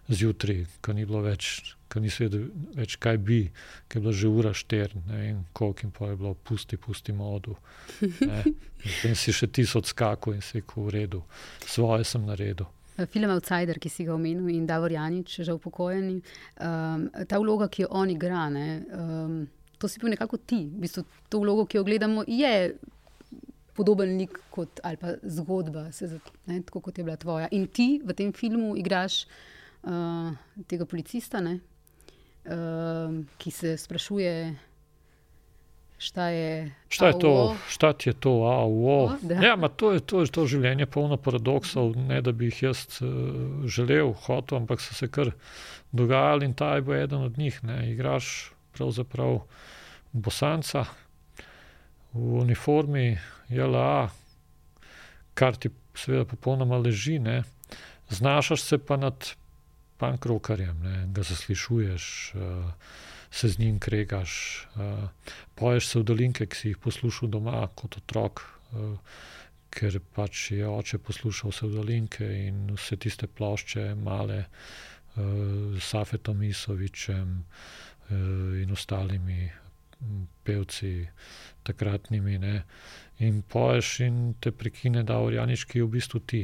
[0.08, 1.76] zjutraj, ko ni bilo več.
[1.92, 2.46] Ker nisi vedel
[2.78, 3.42] več, kaj bi,
[3.92, 7.14] ker je bilo že ura šter, ne vem, koliko jim pa je bilo, pusti, pusti
[7.14, 7.58] modu.
[9.06, 11.24] In si še tisoč skakal in si rekel, v redu,
[11.68, 12.72] svoje sem naredil.
[13.12, 16.22] Film Outsider, ki si ga omenil, in Davor Janič, že upokojeni,
[16.64, 18.48] um, ta vloga, ki jo on igra.
[18.54, 19.42] Ne, um,
[19.82, 22.76] to si bil nekako ti, v bistvu to vlogo, ki jo gledamo, je
[23.74, 26.10] podoben lik kot, ali pa zgodba, se,
[26.46, 27.48] ne, tako kot je bila tvoja.
[27.52, 30.34] In ti v tem filmu igraš uh,
[30.70, 31.58] tega policista, ne,
[32.46, 34.36] uh, ki se sprašuje.
[36.02, 36.54] Šta je,
[36.90, 37.32] šta je to,
[37.70, 38.96] šta je to, a, o.
[39.30, 43.68] Ja, to, je, to je to življenje, polno paradoksov, ne da bi jih jaz uh,
[43.70, 45.30] želel, hotel, ampak so se kar
[45.94, 47.60] dogajali in ta je bil eden od njih.
[47.70, 47.92] Ne.
[47.92, 48.50] Igraš
[48.82, 49.40] pravzaprav
[50.12, 50.86] bosanca
[52.14, 53.18] v uniformi,
[53.50, 54.10] JLA,
[55.34, 57.44] kar ti seveda popolnoma leži, ne.
[58.10, 59.16] znašaš se pa nad
[59.98, 60.82] pankrokarjem,
[61.14, 62.74] ga zaslišuješ, uh,
[63.32, 65.10] se z njim kregaš, uh,
[65.56, 68.42] poješ se v dolinke, ki si jih poslušal doma kot otrok.
[68.72, 68.98] Uh,
[69.72, 76.44] Ker pač je oče poslušal vse dolinke in vse tiste plošče, male, uh, s Safetom
[76.44, 77.91] Isovičem, uh, Eh,
[78.62, 79.50] in ostalimi
[80.44, 81.08] pevci,
[81.64, 82.38] takratnimi.
[82.38, 82.64] Ne.
[83.20, 86.42] In poješ, in te prekine, da Orjanič, ki je v bistvu ti.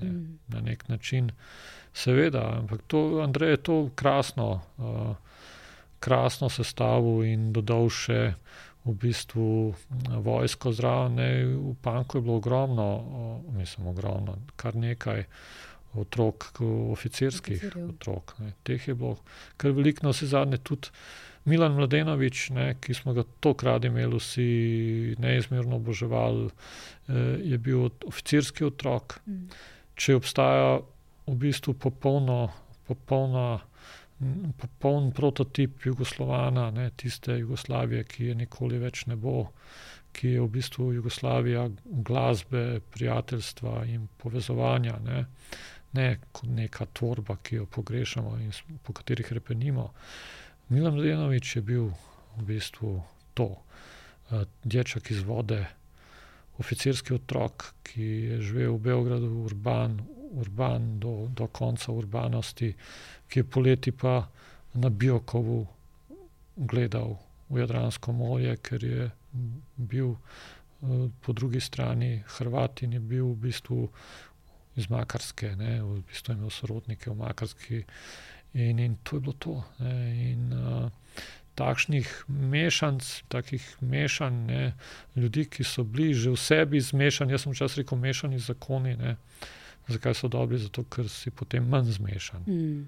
[0.00, 0.38] Ne, mm.
[0.52, 1.30] Na nek način,
[1.94, 5.14] seveda, ampak to, Andrej je to krasno, uh,
[6.00, 8.34] krasno sestavil in dodal še
[8.84, 9.74] v bistvu
[10.26, 11.16] vojsko zraven.
[11.54, 15.24] V Panku je bilo ogromno, uh, mislim, ogromno, kar nekaj.
[15.96, 16.50] Otrok,
[16.92, 17.88] oficirskih Oficirjev.
[17.94, 18.34] otrok.
[18.38, 18.52] Ne.
[18.62, 19.16] Teh je bilo
[19.56, 20.92] kar veliko, no, vse zadnje tudi
[21.46, 28.66] Milan Mladenovič, ne, ki smo ga tokrat imeli, vsi neizmerno oboževali, eh, je bil oficirski
[28.66, 29.20] otrok.
[29.26, 29.46] Mm.
[29.94, 30.80] Če obstaja
[31.26, 32.50] v bistvu popolno,
[32.86, 33.60] popolno,
[34.58, 39.52] popoln prototip Jugoslovana, ne, tiste Jugoslavije, ki je nikoli več ne bo,
[40.16, 44.98] ki je v bistvu Jugoslavija glasbe, prijateljstva in povezovanja.
[45.04, 45.26] Ne,
[45.96, 49.90] ne kot neka tvorba, ki jo pogrešamo in po katerih repenimo.
[50.68, 51.90] Milan Dejanovič je bil
[52.36, 52.98] v bistvu
[53.34, 55.60] to, uh, deček iz vode,
[56.58, 60.00] oficirski otrok, ki je živel v Beogradu, urban,
[60.40, 62.72] urban do, do konca urbanosti,
[63.28, 64.24] ki je poleti pa
[64.74, 65.66] na Biokovu
[66.56, 67.16] gledal
[67.48, 69.10] v Jadransko morje, ker je
[69.76, 70.18] bil uh,
[71.20, 73.88] po drugi strani Hrvat in je bil v bistvu
[74.76, 77.82] iz Makarske, ne, v bistvu imel sorodnike v Makarski.
[78.54, 79.56] In, in to je bilo to.
[79.80, 80.90] In, uh,
[81.56, 84.72] takšnih mešanc, takih mešanj, ne,
[85.16, 88.96] ljudi, ki so bili že v sebi zmešani, jaz sem včasih rekel, mešani zakoni.
[89.00, 89.16] Ne.
[89.88, 90.58] Zakaj so dobri?
[90.60, 92.44] Zato, ker si potem manj zmešan.
[92.46, 92.82] Mm.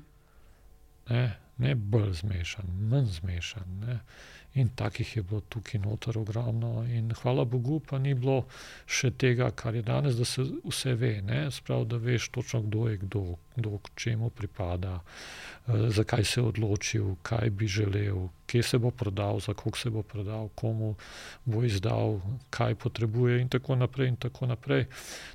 [1.08, 1.24] Ne,
[1.58, 3.78] ne bolj zmešan, manj zmešan.
[3.86, 4.00] Ne.
[4.54, 8.46] In takih je bilo tukaj noter ogromno, in hvala Bogu, pa ni bilo
[8.86, 11.12] še tega, kar je danes, da se vse ve.
[11.52, 13.22] Sprav, da veš točno, kdo je kdo,
[13.56, 18.90] kdo k čemu pripada, uh, zakaj se je odločil, kaj bi želel, kje se bo
[18.90, 20.94] prodal, za koliko se bo prodal, komu
[21.44, 24.08] bo izdal, kaj potrebuje, in tako naprej.
[24.08, 24.86] In tako naprej.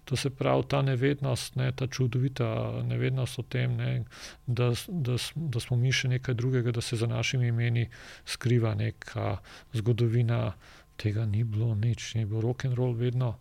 [0.06, 4.04] To se pravi, ta nevednost, ne, ta čudovita nevednost o tem, ne,
[4.48, 7.88] da, da, da smo mi še nekaj drugega, da se za našimi imeni
[8.26, 9.38] skriva neka
[9.74, 10.54] zgodovina.
[10.98, 13.36] Tega ni bilo nič, ni bilo rock and roll vedno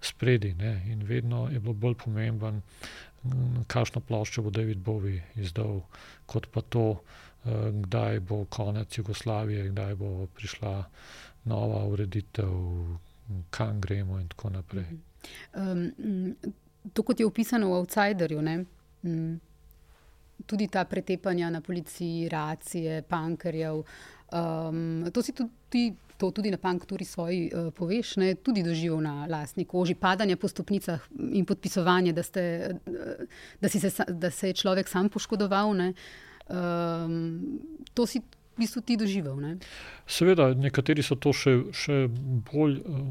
[0.00, 2.62] spredi ne, in vedno je bilo bolj pomemben,
[3.68, 5.82] kakšno ploščo bo David Bowie izdal,
[6.26, 6.86] kot pa to,
[7.44, 10.84] Eh, kdaj bo konec Jugoslavije, kdaj bo prišla
[11.44, 12.48] nova ureditev,
[13.50, 14.84] kam gremo in tako naprej.
[15.54, 16.36] Um,
[16.92, 18.64] to, kot je opisano v Outsiderju, ne?
[20.46, 23.84] Tudi ta pretepanja na policiji, racije, pankerjev.
[24.34, 28.34] Um, to si tudi, to tudi na pankturi svoji uh, poveš, ne?
[28.34, 31.00] tudi doživel na lastni koži, padanje po stopnicah
[31.32, 32.74] in podpisovanje, da, ste,
[33.60, 35.74] da, se, da se je človek sam poškodoval.
[35.74, 35.92] Ne?
[36.48, 37.60] Um,
[37.94, 39.36] to si v bistvu ti doživel.
[39.40, 39.56] Ne?
[40.06, 42.04] Seveda, nekateri so to še, še
[42.50, 43.02] bolj uh,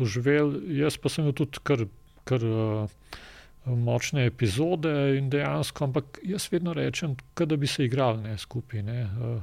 [0.00, 1.84] doživeli, jaz pa sem imel tudi kar,
[2.28, 3.20] kar uh,
[3.64, 8.82] močne epizode in dejansko, ampak jaz vedno rečem, da bi se igrali ne, skupaj.
[8.82, 9.42] Ne, uh,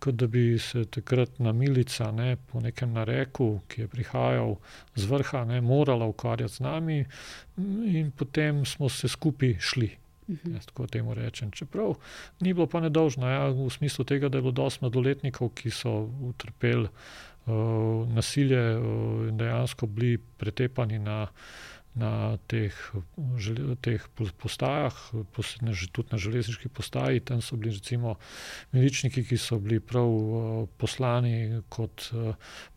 [0.00, 4.54] Kot da bi se takrat na milica, ne, po nekem nareku, ki je prihajal
[4.96, 7.04] z vrha, ne, morala ukvarjati z nami,
[7.84, 9.90] in potem smo se skupaj šli.
[10.30, 10.54] -hmm.
[10.54, 11.50] Jaz tako temu rečem.
[11.50, 11.94] Čeprav
[12.40, 16.10] ni bilo pa nedolžno, ja, v smislu tega, da je bilo dosti mladoletnikov, ki so
[16.30, 18.84] utrpeli uh, nasilje uh,
[19.28, 21.26] in dejansko bili pretepani na
[22.00, 22.76] na teh,
[23.84, 24.04] teh
[24.40, 24.96] postajah,
[25.92, 27.20] tudi na železniški postaji.
[27.20, 28.16] Tam so bili recimo
[28.72, 30.08] miličniki, ki so bili prav
[30.80, 32.08] poslani kot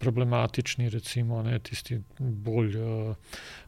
[0.03, 2.77] problematični, recimo ne, tisti bolj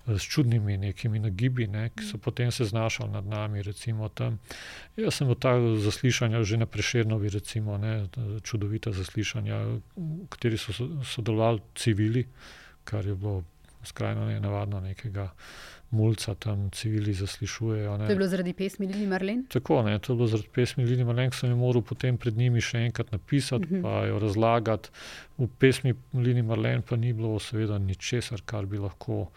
[0.07, 3.63] s čudnimi nekimi nagibi, ne, ki so potem se znašali nad nami.
[3.63, 4.09] Recimo,
[4.95, 8.07] Jaz sem v ta zaslišanja že na Prešernovi, recimo, ne,
[8.43, 9.57] čudovita zaslišanja,
[9.95, 10.71] v kateri so
[11.03, 12.25] sodelovali civili,
[12.83, 13.43] kar je bilo
[13.85, 15.29] skrajno nenavadno, nekega
[15.95, 17.97] mulca tam civili zaslišujejo.
[17.97, 18.05] Ne.
[18.05, 19.45] To je bilo zaradi pesmi Lili Marlen?
[19.49, 22.37] Tako, ne, to je bilo zaradi pesmi Lili Marlen, ki sem jo moral potem pred
[22.37, 23.79] njimi še enkrat napisati, uh mhm.
[23.79, 23.83] -huh.
[23.83, 24.89] pa jo razlagati.
[25.37, 29.27] V pesmi Lili Marlen pa ni bilo seveda ničesar, kar bi lahko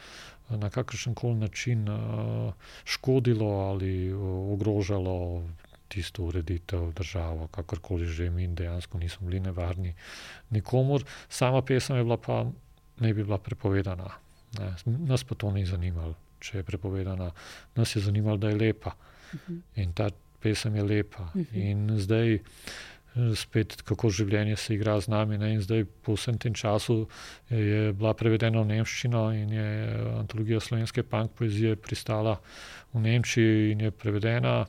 [0.51, 2.53] na kakršen koli način uh,
[2.85, 5.45] škodilo ali uh, ogrožalo.
[5.89, 9.95] Tisto ureditev, državo, kakorkoli že mi, dejansko nismo bili nevarni
[10.51, 11.05] nikomor.
[11.29, 12.45] Sama pesem je bila pa,
[13.01, 14.28] ne bi bila prepovedana.
[14.57, 14.73] Ne,
[15.07, 17.31] nas pa to ni zanimalo, če je prepovedana.
[17.77, 18.95] Nas je zanimalo, da je lepa.
[19.35, 19.61] Mhm.
[19.77, 20.09] In ta
[20.41, 21.31] pesem je lepa.
[21.35, 21.55] Mhm.
[21.55, 22.41] In zdaj eh,
[23.37, 25.39] spet, kako življenje se igra z nami.
[25.39, 25.53] Ne?
[25.57, 27.07] In zdaj, po vsem tem času,
[27.51, 29.69] je bila prevedena v nemščino in je
[30.17, 32.39] antologija slovenske punk poezije pristala
[32.95, 34.65] v Nemčiji in je prevedena.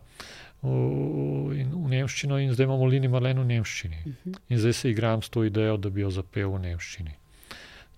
[0.60, 4.02] V, in v Nemščino, in zdaj imamo Lini Marlen v Nemščini.
[4.04, 4.18] Uh mhm.
[4.26, 4.42] -huh.
[4.50, 7.19] In zdaj se igram s to idejo, da bi jo zapel v Nemščini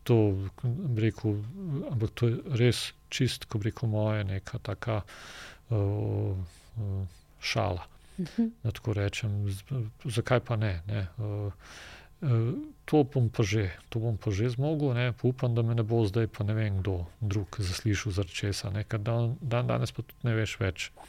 [0.04, 0.50] to,
[0.98, 1.44] rekel,
[1.92, 5.02] ampak to je res čist, ko reko moje, neka taka
[5.70, 6.36] uh,
[6.78, 7.06] uh,
[7.40, 7.88] šala.
[8.18, 8.52] Uh mhm.
[8.64, 8.72] -huh.
[8.74, 9.32] Tako rečem,
[10.06, 10.82] zakaj pa ne?
[10.88, 11.08] ne?
[11.18, 11.54] Uh,
[12.22, 12.54] uh,
[12.86, 15.14] to, bom pa že, to bom pa že zmogel, ne?
[15.24, 18.70] upam, da me ne bo zdaj pa ne vem kdo drug zaslišal zaradi česa.
[18.98, 20.92] Dan, dan danes pa tudi ne veš več.
[20.96, 21.04] Uh,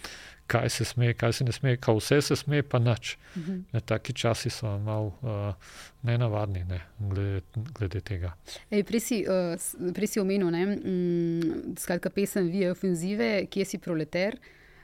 [0.47, 3.17] kaj se sme, kaj se ne sme, kaj vse se sme, pa nič.
[3.37, 3.65] Uh mhm.
[3.73, 3.81] -huh.
[3.81, 5.55] Taki časi so malo uh,
[6.03, 8.33] nenavadni, ne, glede, glede tega.
[8.71, 14.37] Prej si, uh, si omenil, je mm, pesem Vije ofenzive, kje si proleter,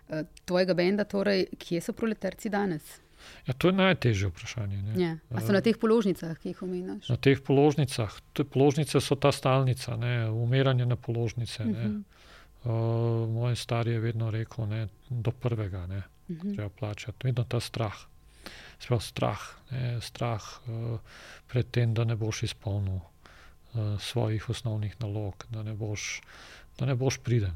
[0.08, 2.82] uh, tvojega benda, torej, kje so proletarci danes?
[3.46, 4.82] Ja, to je najtežje vprašanje.
[4.96, 5.16] Ja.
[5.34, 7.08] A so na teh položnicah, ki jih omenjaš?
[7.08, 8.20] Na teh položnicah.
[8.32, 11.62] Te položnice so ta stalnica, ne, umiranje na položnice.
[11.62, 11.74] Uh -huh.
[11.74, 12.17] ne.
[12.68, 16.48] Uh, moj star je vedno rekel, je do prvega, ne uh mhm.
[16.48, 16.54] -huh.
[16.54, 17.26] treba plačati.
[17.26, 17.94] Vedno ta strah.
[18.78, 19.38] Sprav strah,
[19.70, 21.00] ne, strah uh,
[21.46, 26.20] pred tem, da ne boš izpolnil uh, svojih osnovnih nalog, da ne boš,
[26.78, 27.52] da ne boš priden.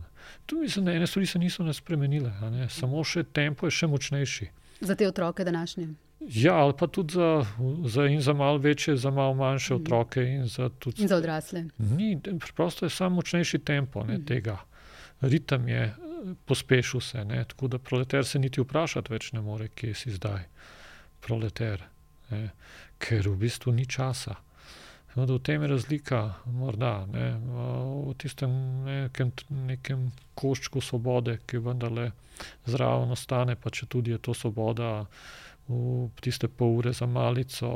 [0.46, 4.48] Tu mislim, da ene stvari se niso spremenile, ne, samo še tempo je še močnejši.
[4.80, 5.88] Za te otroke današnje.
[6.20, 7.46] Ja, ali pa tudi za,
[7.84, 9.82] za, za malo večje, za malo manjše mhm.
[9.82, 10.24] otroke.
[10.24, 11.64] In za, tudi, in za odrasle.
[11.78, 14.24] Ni, preprosto je samo močnejši tempo ne, mm.
[14.24, 14.58] tega
[15.22, 15.96] ritem je eh,
[16.46, 17.44] pospešil se, ne?
[17.44, 20.46] tako da proletar se niti vprašati več ne more, kje si zdaj,
[21.20, 21.86] proletar,
[22.30, 22.48] ne?
[22.98, 24.36] ker v bistvu ni časa.
[25.12, 28.52] V tem je razlika, morda ne, v tistem
[28.86, 29.32] nekem,
[29.68, 32.12] nekem koščku svobode, ki vendarle
[32.64, 35.04] zraven ostane, pa če tudi je to svoboda
[35.68, 37.68] v tiste pol ure za malico,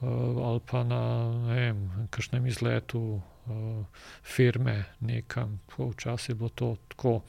[0.00, 1.02] ali pa na
[2.10, 3.20] kakšnem izletu
[4.22, 5.58] firme nekam.
[5.78, 7.20] Včasih je bilo to tako,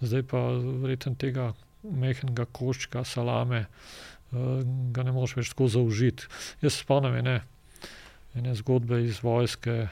[0.00, 0.44] zdaj pa
[0.82, 1.52] verjetno tega
[1.82, 3.66] mehkega koščka salame
[4.30, 6.28] ga ne moreš več tako zaužiti.
[6.62, 7.40] Jaz spomnim ene,
[8.34, 9.88] ene zgodbe iz vojske.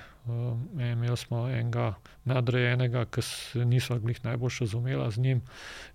[0.75, 1.95] Imeli smo enega
[2.29, 5.41] nadrejenega, ki se nisva glih najbolj razumela z njim.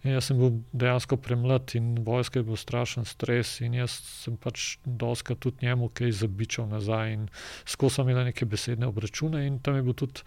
[0.03, 4.38] In jaz sem bil dejansko premlad in vojska je bil strašen stres in jaz sem
[4.38, 7.27] pač dostikrat tudi njemu kaj zabičal nazaj in
[7.65, 10.25] skozi sva imela neke besedne obračune in tam je bil tudi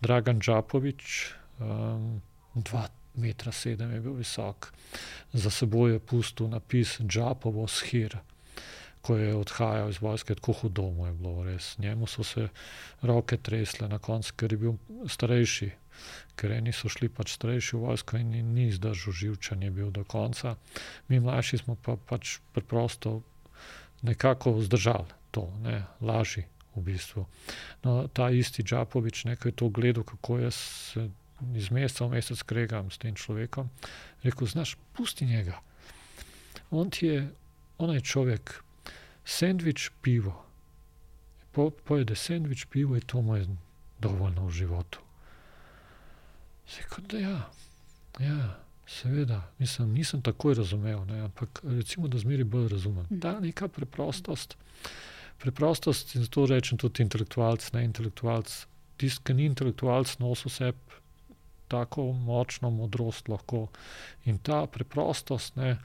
[0.00, 1.32] Dragan Džapovič,
[2.54, 4.72] dva metra sedem je bil visok.
[5.32, 8.18] Za seboj je pustil napis Džapovo shir,
[9.02, 11.74] ko je odhajal iz vojske, tako hudo mu je bilo, res.
[11.78, 12.48] Njemu so se
[13.02, 14.74] roke tresle na koncu, ker je bil
[15.06, 15.70] starejši.
[16.38, 20.04] Ker eni so šli pač starejši v vojsko in ni zdržal živčen je bil do
[20.04, 20.54] konca.
[21.08, 23.22] Mi mlajši smo pa pač preprosto
[24.02, 27.26] nekako vzdržali to, ne, lažje v bistvu.
[27.82, 31.08] No, ta isti Džapovič, ne, ko je to gledal, kako jaz se
[31.54, 33.70] iz meseca v mesec kregam s tem človekom,
[34.22, 35.60] rekel, znaš, pusti njega.
[36.70, 37.20] On ti je,
[37.78, 38.62] on je človek,
[39.28, 40.32] sendvič, pivo.
[41.52, 43.46] Po, pojede sendvič, pivo in to mu je
[44.00, 45.04] dovoljno v životu.
[46.78, 47.38] Rekel, da ja,
[48.20, 53.06] ja, seveda, mislim, nisem takoj razumel, ne, ampak recimo, da zmeri bolj razumem.
[53.20, 54.56] Ta neka preprostost,
[55.38, 58.52] preprostost in zato rečem tudi intelektualc, ne intelektualc.
[58.98, 60.72] Tisti, ki ni intelektualc, nosi vse
[61.68, 63.68] tako močno modrost lahko.
[64.24, 65.76] In ta preprostost ne,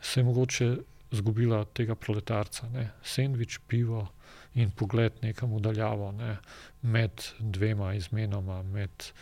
[0.00, 0.76] se je mogoče
[1.12, 2.68] zgubila tega proletarca.
[2.72, 2.90] Ne.
[3.04, 4.08] Sendvič, pivo
[4.54, 6.36] in pogled nekam vdaljavo, ne,
[6.82, 9.12] med dvema izmenama, med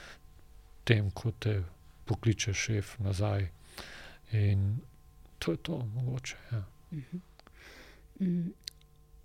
[0.85, 1.61] tem, ko te
[2.11, 3.49] pokliče šef nazaj.
[4.33, 4.81] In
[5.39, 6.37] to je to, mogoče.
[6.53, 6.65] Ja.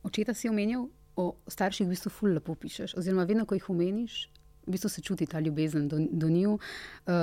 [0.04, 2.98] Očeta si omenjal, o starših v bistvu ful lepo pišeš.
[3.00, 4.26] Oziroma, vedno, ko jih omeniš,
[4.68, 6.60] v bistvu se čuti ta ljubezen do, do njiju.
[7.06, 7.14] Uh,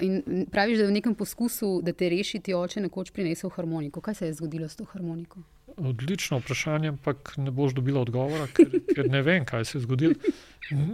[0.00, 4.00] in praviš, da je v nekem poskusu, da te reši ti oče nekoč prinesel harmoniko.
[4.00, 5.40] Kaj se je zgodilo s to harmoniko?
[5.76, 10.14] Odlično vprašanje, ampak ne boš dobila odgovora, ker, ker ne vem, kaj se je zgodilo.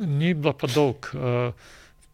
[0.07, 1.11] Ni bila pa dolg.
[1.15, 1.53] Uh,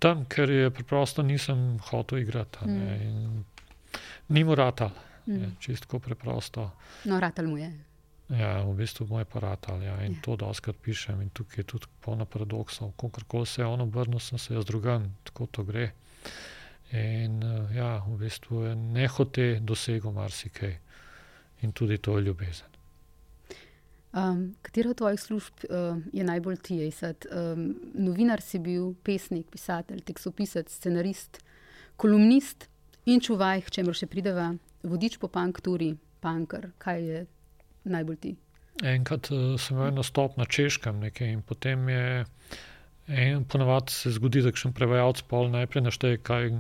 [0.03, 2.65] tam, ker je preprosto nisem hotel igrati.
[2.67, 3.45] Mm.
[4.29, 4.91] Ni mu ratal,
[5.27, 5.57] mm.
[5.61, 6.71] čisto preprosto.
[7.05, 7.92] No, ratal mu je.
[8.29, 10.21] Ja, v bistvu moj aparat ali ja, in ja.
[10.25, 12.95] to doskrat pišem, in tukaj je tudi polno paradoksov.
[12.97, 15.91] Kakorkoli se je on obrnil, sem se jaz drugam, tako to gre.
[16.93, 17.41] In
[17.75, 20.79] ja, v bistvu je nehote dosegel marsikaj
[21.63, 22.73] in tudi to je ljubezen.
[24.13, 27.27] Um, katero od tvojih služb uh, je najbolj ti, Isat?
[27.33, 31.39] Um, novinar si bil, pesnik, pisatelj, tekstopisec, scenarist,
[31.97, 32.69] kolumnist
[33.09, 34.51] in čuvaj, če mora še prideva,
[34.85, 36.69] vodič po pankturi, pankar.
[36.79, 37.23] Kaj je
[37.85, 38.37] najbolj ti?
[38.83, 42.25] Enkrat uh, sem imel nastop na češkem nekaj in potem je
[43.07, 46.51] en, ponovadi se zgodi, da še en prevajalec pol najprej našteje, kaj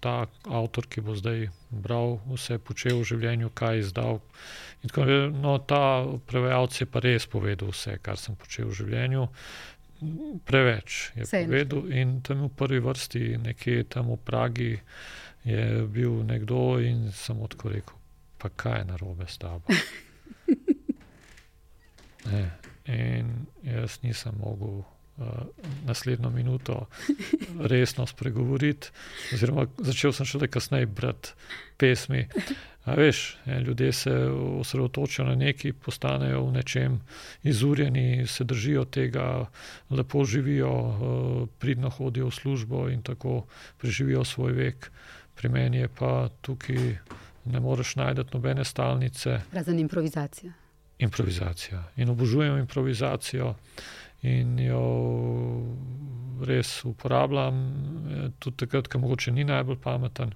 [0.00, 0.14] ta
[0.48, 4.22] avtor, ki bo zdaj bral, vse počel v življenju, kaj izdal.
[4.86, 5.04] Tako,
[5.36, 9.26] no, ta prevajalec je pa res povedal vse, kar sem počel v življenju.
[10.48, 14.72] Preveč je Sej povedal in tam v prvi vrsti, nekje tam v Pragi,
[15.44, 17.96] je bil nekdo in sem odko rekel,
[18.40, 19.68] pa kaj je narobe s tabo.
[22.26, 22.50] Ne.
[22.90, 25.26] In jaz nisem mogel uh,
[25.86, 26.86] naslednjo minuto
[27.72, 28.90] resno spregovoriti,
[29.34, 31.32] oziroma začel sem šele kasneje brati
[31.76, 32.26] pesmi.
[32.84, 34.12] A veš, ljudje se
[34.60, 37.00] osredotočijo na nekaj, postanejo v nečem
[37.42, 39.46] izurjeni, se držijo tega,
[39.90, 43.44] lepo živijo, uh, pridno hodijo v službo in tako
[43.78, 44.90] preživijo svoj vek.
[45.34, 46.98] Pri meni je pa tukaj
[47.44, 49.40] ne moreš najti nobene stalnice.
[49.52, 50.52] Razen improvizacija.
[51.00, 51.82] Improvizacija.
[51.96, 53.54] In obožujem improvizacijo
[54.22, 54.84] in jo
[56.44, 60.34] res uporabljam, eh, tudi takrat, ko mogoče ni najbolj pameten.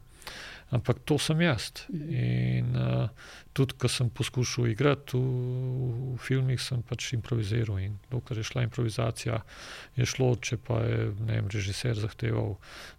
[0.70, 1.70] Ampak to sem jaz.
[1.92, 3.08] In uh,
[3.52, 7.78] tudi, ko sem poskušal igrati v, v filmih, sem pač improviziral.
[7.84, 9.42] In dokler je šla improvizacija,
[9.96, 12.56] je šlo, če pa je vem, režiser zahteval,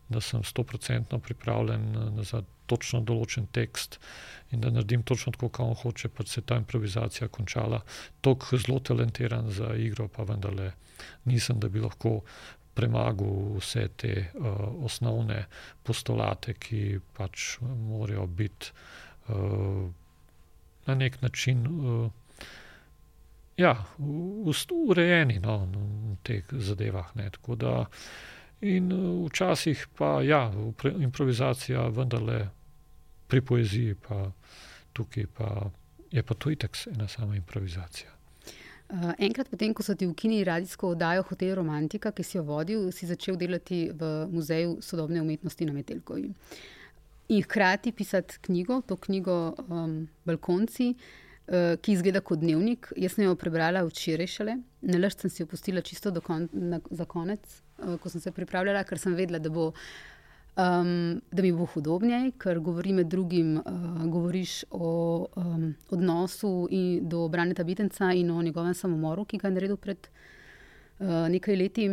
[0.10, 4.00] da sem stoprocentno pripravljen za točno določen tekst
[4.54, 7.82] in da naredim točno tako, kot on hoče, pa se je ta improvizacija končala.
[8.22, 10.72] Tok zelo talentiran za igro, pa vendarle
[11.26, 12.22] nisem, da bi lahko
[12.76, 14.46] premagal vse te uh,
[14.86, 15.46] osnovne
[15.84, 18.72] postulate, ki pač morajo biti
[19.30, 19.86] uh,
[20.86, 22.12] na nek način uh,
[23.58, 23.76] ja,
[24.72, 27.16] urejeni no, v teh zadevah.
[27.16, 27.86] Ne, da,
[28.62, 28.92] in
[29.26, 30.52] včasih pa ja,
[31.00, 32.50] improvizacija, vendarle
[33.28, 34.30] pri poeziji, pa
[34.94, 35.72] tukaj pa
[36.12, 38.15] je pa to itek ena sama improvizacija.
[38.86, 42.84] Uh, enkrat potem, ko so ti ukinili radijsko oddajo Hotel Romantika, ki si jo vodil,
[42.94, 46.30] si začel delati v Muzeju sodobne umetnosti na Metelkovi.
[47.34, 49.96] In hkrati pisati knjigo, to knjigo um,
[50.30, 52.92] Balkonci, uh, ki izgleda kot dnevnik.
[53.02, 56.78] Jaz sem jo prebrala včeraj šele, ne le, sem si jo pustila čisto kon na,
[56.92, 57.42] za konec,
[57.82, 59.72] uh, ko sem se pripravljala, ker sem vedela, da bo.
[60.56, 66.70] Um, da mi bo hudobnejši, ker govori med drugim uh, govoriš o um, odnosu
[67.02, 71.90] do Braneta Bitenca in o njegovem samomoru, ki ga je naredil pred uh, nekaj leti.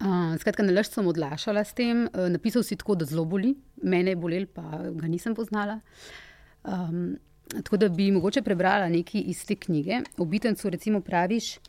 [0.00, 3.52] Uh, skratka, nalaž sem odlašala s tem, uh, napisal si tako, da zelo boli,
[3.82, 5.78] mene je bolel, pa ga nisem poznala.
[6.64, 7.14] Um,
[7.52, 10.00] tako da bi mogoče prebrala nekaj iz te knjige.
[10.18, 11.60] O Bitencu, recimo, praviš,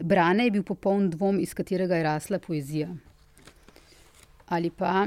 [0.00, 2.88] Brane je bil popoln dvom, iz katerega je rasla poezija
[4.46, 5.06] ali pa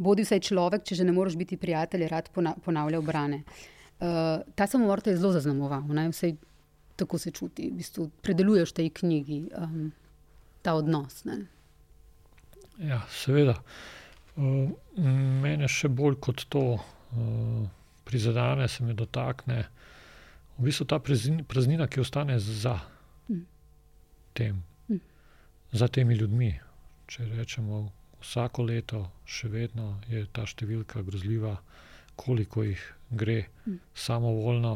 [0.00, 2.30] bodi vsaj človek, če že ne moreš biti prijatelj, rad
[2.64, 3.42] ponavlja obrane.
[4.00, 6.34] Uh, ta samomor te je zelo zaznamoval, vse
[6.96, 9.90] tako se čuti, v bistvu predeluješ v tej knjigi um,
[10.62, 11.24] ta odnos.
[11.28, 11.44] Ne?
[12.80, 13.58] Ja, seveda.
[14.36, 14.72] Uh,
[15.42, 17.68] mene še bolj kot to uh,
[18.08, 19.66] prizadene, se mi dotakne.
[20.56, 22.78] V bistvu ta praznina, ki ostane za
[23.28, 23.44] mm.
[24.36, 24.60] tem,
[25.72, 26.52] za temi ljudmi.
[27.06, 27.90] Če rečemo,
[28.20, 31.56] vsako leto še vedno je ta številka grozljiva,
[32.20, 33.78] koliko jih gre mm.
[33.94, 34.74] samovoljno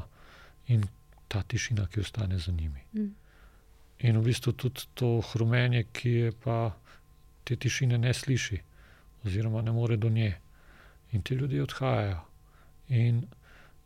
[0.75, 0.87] in
[1.29, 2.83] ta tišina, ki ostane za njimi.
[2.95, 3.11] Mm.
[4.09, 6.75] In v bistvu tudi to hrumenje, ki je pa
[7.45, 8.61] te tišine ne sliši,
[9.25, 10.33] oziroma ne more do nje.
[11.13, 12.21] In ti ljudje odhajajo
[12.89, 13.23] in,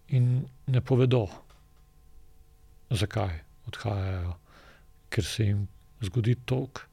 [0.08, 1.26] in ne povedo,
[2.90, 4.36] zakaj odhajajo,
[5.12, 5.66] ker se jim
[6.00, 6.87] zgodi tok,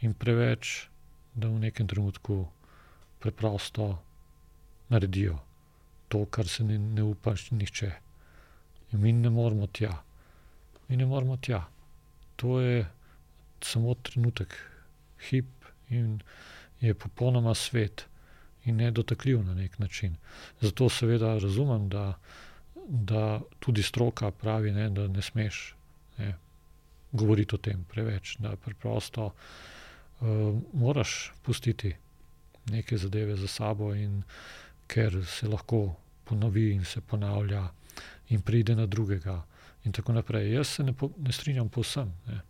[0.00, 0.88] in preveč,
[1.34, 2.46] da v nekem trenutku
[3.18, 3.98] preprosto
[4.88, 5.38] naredijo
[6.08, 7.90] to, kar se ne, ne upaš nihče.
[8.92, 10.02] In mi ne moramo tja.
[10.88, 11.64] Mi ne moramo tja.
[12.36, 12.84] To je
[13.64, 14.54] samo trenutek,
[15.30, 16.20] hip in
[16.80, 18.04] je popolnoma svet
[18.64, 20.16] in nedotakljiv na nek način.
[20.60, 22.18] Zato seveda razumem, da,
[22.86, 25.74] da tudi stroka pravi, ne, da ne smeš
[26.18, 26.34] ne,
[27.12, 29.32] govoriti o tem preveč, da preprosto uh,
[30.72, 31.94] moraš pustiti
[32.70, 34.22] neke zadeve za sabo, in,
[34.86, 35.94] ker se lahko
[36.24, 37.68] ponovi in se ponavlja,
[38.28, 39.42] in pride na drugega.
[39.84, 40.52] In tako naprej.
[40.52, 42.12] Jaz se ne, po, ne strinjam povsem.
[42.26, 42.40] Ne.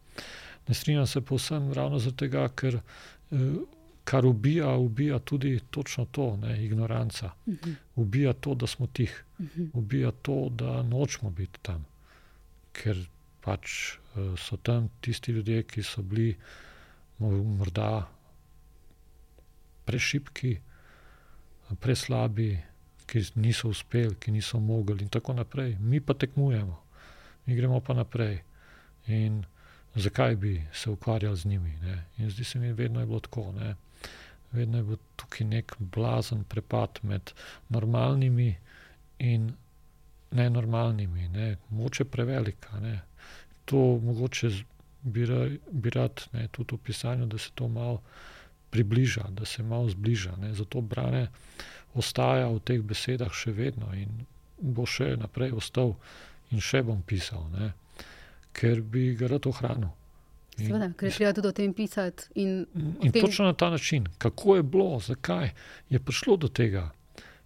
[0.68, 3.40] ne strinjam se povsem ravno zato, ker uh,
[4.04, 7.30] kar ubija, ubija tudi točno to, ne, ignoranca.
[7.46, 7.70] Uh mhm.
[7.70, 7.74] -huh.
[7.94, 9.62] Ubija to, da smo tih, uh mhm.
[9.62, 9.70] -huh.
[9.72, 11.86] ubija to, da nočemo biti tam.
[12.72, 13.06] Ker
[13.40, 13.70] pač
[14.16, 16.36] uh, so tam tisti ljudje, ki so bili
[17.18, 18.06] morda
[19.84, 20.60] prešipki,
[21.80, 22.58] preslabi,
[23.06, 25.76] ki niso uspeli, ki niso mogli, in tako naprej.
[25.80, 26.82] Mi pa tekmujemo,
[27.46, 28.42] mi gremo pa naprej.
[29.06, 29.44] In
[29.94, 31.76] zakaj bi se ukvarjali z njimi?
[31.82, 32.04] Ne?
[32.18, 33.52] In zdi se mi, vedno je bilo tako.
[33.52, 33.74] Ne?
[34.52, 37.30] Vedno je bil tukaj nek blazen prepad med
[37.68, 38.56] normalnimi
[39.18, 39.52] in
[40.30, 41.56] nenormalnimi, ne?
[41.70, 42.80] moče prevelika.
[42.80, 43.00] Ne?
[43.64, 44.50] To mogoče
[45.04, 45.26] bi,
[45.70, 48.00] bi rad ne, tudi v pisanju, da se to malo
[48.70, 50.36] približa, da se malo zbliža.
[50.36, 50.54] Ne.
[50.54, 51.28] Zato brane
[51.94, 54.24] ostaja v teh besedah še vedno in
[54.58, 55.94] bo še naprej ostal
[56.50, 57.72] in še bom pisal, ne,
[58.54, 59.92] ker bi ga rad ohranil.
[60.54, 62.26] Seveda, ker je treba tudi o tem pisati.
[62.38, 62.66] In,
[63.02, 63.24] in tem...
[63.26, 65.50] točno na ta način, kako je bilo, zakaj
[65.90, 66.88] je prišlo do tega.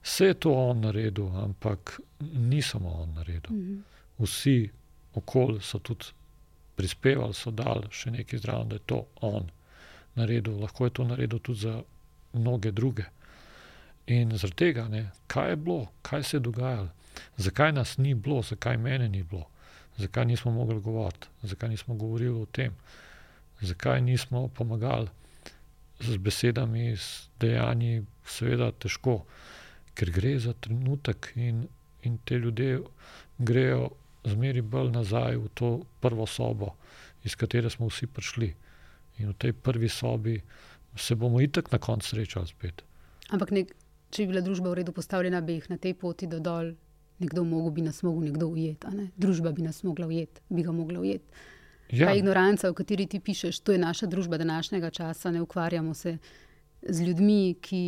[0.04, 3.52] Vse je to on naredil, ampak ni samo on naredil.
[3.52, 4.24] Mm -hmm.
[4.24, 4.70] Vsi
[5.14, 6.12] okoli so tudi
[6.78, 9.50] prispevali, so dali še nekaj zraven, da je to on
[10.14, 10.60] naredil.
[10.62, 11.74] Lahko je to naredil tudi za
[12.32, 13.08] mnoge druge.
[14.06, 16.88] In zaradi tega, ne, kaj je bilo, kaj se je dogajalo,
[17.36, 19.44] zakaj nas ni bilo, zakaj mene ni bilo,
[19.98, 22.72] zakaj nismo mogli govoriti, zakaj nismo govorili o tem,
[23.60, 25.08] zakaj nismo pomagali
[26.00, 29.24] z besedami, z dejanji, seveda težko,
[29.98, 31.66] ker gre za trenutek in,
[32.02, 32.78] in te ljudje
[33.38, 33.90] grejo
[34.24, 35.68] zmeri bolj nazaj v to
[36.00, 36.74] prvo sobo,
[37.24, 38.54] iz katere smo vsi prišli.
[39.18, 40.40] In v tej prvi sobi
[40.96, 42.82] se bomo itek na koncu srečali spet.
[43.30, 43.74] Ampak nek,
[44.10, 46.72] če bi bila družba v redu postavljena, bi jih na tej poti do dol,
[47.18, 49.08] nekdo mogel bi nas mogel nekdo ujeti, ne?
[49.18, 51.46] družba bi nas mogla ujeti, bi ga mogla ujeti.
[51.90, 52.10] Ja.
[52.10, 56.18] Ta ignoranca, o kateri ti pišeš, to je naša družba današnjega časa, ne ukvarjamo se
[56.82, 57.82] z ljudmi, ki.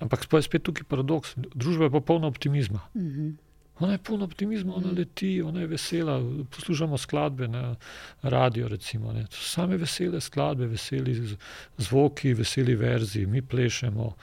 [0.00, 1.34] Ampak spet je tukaj paradoks.
[1.36, 2.80] Družba je popolna optimizma.
[2.94, 3.20] Uh mhm.
[3.20, 3.49] -huh.
[3.80, 6.20] Ona je polna optimizma, ona leti, ona je vesela.
[6.50, 7.76] Poslušamo skladbe na
[8.22, 9.12] radio, recimo.
[9.12, 9.26] Ne.
[9.30, 11.36] Same vesele skladbe, veseli
[11.78, 14.14] zvoki, veseli verzi, mi plešemo,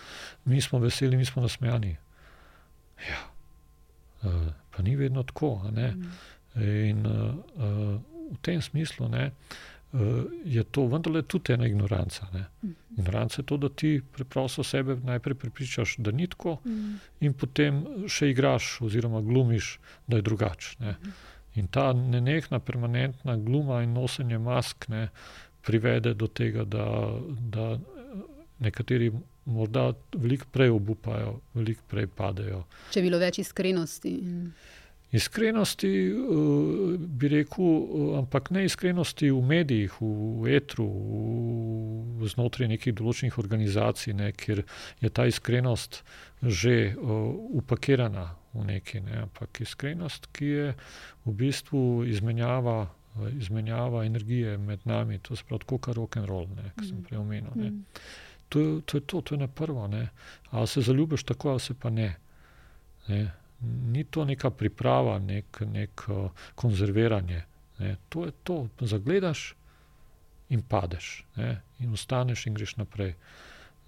[0.45, 1.95] mi smo veseli, mi smo nasmejani.
[3.09, 3.23] Ja,
[4.29, 5.61] uh, pa ni vedno tako.
[6.55, 8.01] In uh, uh,
[8.31, 9.76] v tem smislu ne, uh,
[10.45, 12.27] je to vendarle tudi ena ignoranca.
[12.33, 12.45] Ne.
[12.97, 16.57] Ignoranca je to, da ti preprosto sebe najprej prepričaš, da ni tako,
[17.19, 19.77] in potem še igraš oziroma glumiš,
[20.07, 20.95] da je drugače.
[21.55, 25.07] In ta nenehna, permanentna gluma in nosenje mask ne,
[25.65, 26.85] privede do tega, da,
[27.27, 27.77] da
[28.59, 29.11] nekateri
[29.45, 32.63] morda veliko prej obupajo, veliko prej padejo.
[32.91, 34.13] Če bi bilo več iskrenosti.
[35.11, 36.13] Iskrenosti
[36.97, 40.87] bi rekel, ampak ne iskrenosti v medijih, v etru,
[42.19, 44.65] v, znotraj nekih določenih organizacij, ne, kjer
[44.99, 46.03] je ta iskrenost
[46.43, 48.99] že upakirana v neki.
[49.07, 50.67] Ne, ampak iskrenost, ki je
[51.25, 52.85] v bistvu izmenjava.
[53.33, 56.45] Izmenjava energije med nami, to je prav tako, kot rock and roll,
[56.77, 57.49] ki sem prej omenil.
[57.55, 57.79] Mm.
[58.53, 59.87] To, to je to, to je na prvo.
[59.89, 60.03] Ne.
[60.53, 62.11] Ali se zaljubiš tako, ali se pa ne.
[63.07, 63.23] ne
[63.61, 67.43] ni to neka priprava, nek, nek uh, konzerviranje.
[67.79, 67.95] Ne.
[68.09, 69.53] To je to, zagledaš
[70.49, 71.61] in padeš, ne.
[71.79, 73.15] in ostaneš in greš naprej.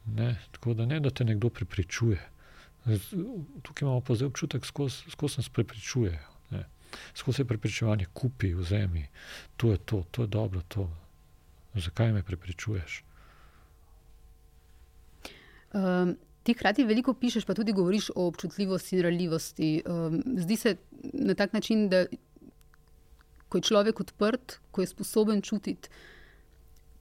[0.06, 0.36] Ne.
[0.52, 2.20] Tako da ne, da te nekdo prepričuje.
[3.62, 6.20] Tukaj imamo pa zdaj občutek, skozi nas prepričuje.
[7.14, 9.08] Skozi se prepričevanje kupi v zemlji,
[9.58, 10.62] to je to, to je dobro.
[10.68, 10.90] To.
[11.74, 13.04] Zakaj me prepričuješ?
[15.74, 16.18] Um,
[16.50, 19.68] Ti hkrati veliko pišeš, pa tudi govoriš o občutljivosti in ranljivosti.
[19.86, 20.72] Um, zdi se
[21.14, 22.08] na tak način, da
[23.50, 25.92] ko je človek odprt, ko je sposoben čutiti,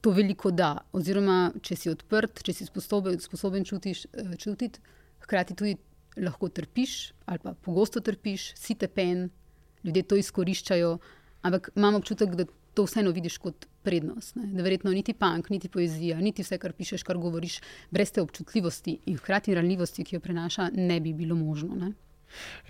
[0.04, 0.74] to veliko da.
[0.92, 4.84] Oziroma, če si odprt, če si sposoben, sposoben čutiš, uh, čutiti,
[5.24, 5.78] hkrati tudi
[6.20, 9.30] lahko trpiš, ali pa pogosto trpiš, si tepen,
[9.80, 10.92] ljudje to izkoriščajo.
[11.48, 12.44] Ampak imam občutek, da
[12.78, 14.36] to vseeno vidiš kot prednost.
[14.38, 14.52] Ne?
[14.54, 17.56] Da verjetno niti punk, niti poezija, niti vse, kar pišeš, kar govoriš,
[17.90, 21.74] brez te občutljivosti in hkrati ranljivosti, ki jo prenaša, ne bi bilo možno.
[21.74, 21.90] Ne?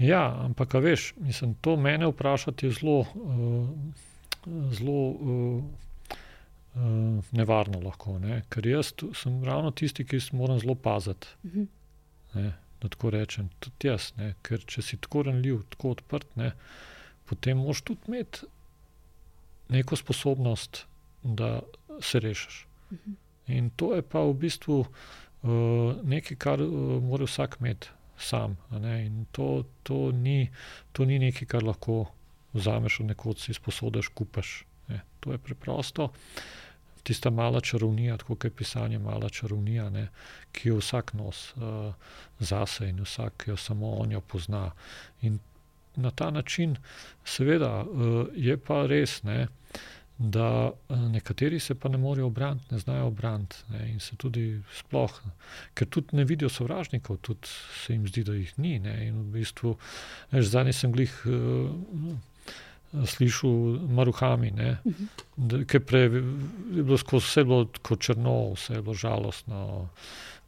[0.01, 3.69] Ja, ampak veš, mislim, to mene vprašati je zelo, uh,
[4.81, 5.63] zelo uh,
[6.73, 8.17] uh, nevarno lahko.
[8.23, 8.43] Ne?
[8.49, 11.37] Ker jaz sem ravno tisti, ki moram zelo paziti.
[11.43, 11.67] Uh -huh.
[12.35, 14.13] ne, da tako rečem, tudi jaz.
[14.17, 14.35] Ne?
[14.43, 16.55] Ker če si tako ranljiv, tako odprt, ne?
[17.29, 18.49] potem moš tudi imeti
[19.69, 20.87] neko sposobnost,
[21.23, 21.61] da
[22.01, 22.67] se rešiš.
[22.93, 23.13] Mhm.
[23.49, 27.89] In to je pa v bistvu uh, nekaj, kar uh, mora vsak imeti
[28.19, 28.57] sam.
[28.73, 30.51] In to, to, ni,
[30.93, 32.07] to ni nekaj, kar lahko
[32.53, 34.65] vzameš od nekoč, si sposodiš, kupaš.
[34.89, 35.01] Ne.
[35.21, 36.11] To je preprosto.
[37.03, 40.09] Tista mala čarovnija, tako kot je pisanje, mala čarovnija, ne,
[40.53, 41.95] ki jo vsak nos uh,
[42.39, 44.71] zase in vsak jo samo on jo pozna.
[45.23, 45.39] In
[45.99, 46.77] na ta način,
[47.25, 49.47] seveda, uh, je pa res, ne,
[50.19, 53.57] da uh, nekateri se pa ne morejo obraniti, ne znajo obraniti.
[53.71, 55.21] Ne, in se tudi sploh,
[55.75, 57.51] ker tudi ne vidijo sovražnikov, tudi
[57.85, 58.79] se jim zdi, da jih ni.
[58.83, 59.77] Ne, in v bistvu,
[60.33, 61.23] zdaj sem glih.
[61.27, 62.17] Uh,
[62.89, 64.49] Slišal maruhami,
[65.69, 69.59] ki je bilo skozi vse bilo črno, vse je bilo žalostno.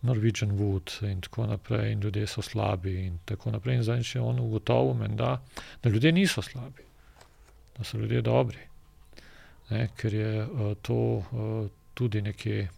[0.02, 2.94] Norwegian Wood in tako naprej, in ljudje so slabi.
[3.06, 3.76] In tako naprej.
[3.76, 5.40] In zdaj je on ugotovil, menda,
[5.82, 6.82] da ljudje niso slabi,
[7.78, 8.58] da so ljudje dobri.
[9.70, 12.68] Ne, ker je uh, to uh, tudi nekje,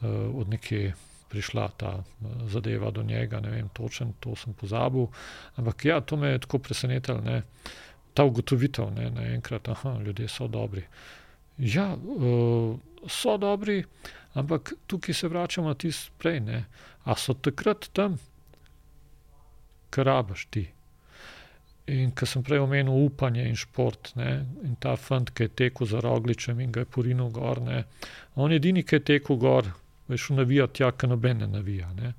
[0.00, 0.08] uh,
[0.40, 0.94] od nekje
[1.28, 5.06] prišla ta uh, zadeva do njega, ne vem točno, to sem pozabil.
[5.56, 7.42] Ampak ja, to me je tako presenetilo, ne,
[8.14, 9.68] ta ugotovitev, da naenkrat
[10.04, 10.86] ljudje so dobri.
[11.58, 12.76] Ja, uh,
[13.08, 13.84] so dobri.
[14.34, 16.40] Ampak tukaj se vračamo na tisto prej.
[16.40, 16.64] Ne?
[17.04, 18.18] A so takrat tam,
[19.90, 20.64] kar rabiš ti.
[21.86, 24.46] In ko sem prej omenil upanje in šport, ne?
[24.64, 27.84] in ta fant, ki je tekel za rogličem in ga je porinil gor, ne?
[28.34, 29.68] on je edini, ki je tekel gor,
[30.08, 31.92] veš, navijati tja, ki noben ne navija.
[31.92, 32.14] Ne?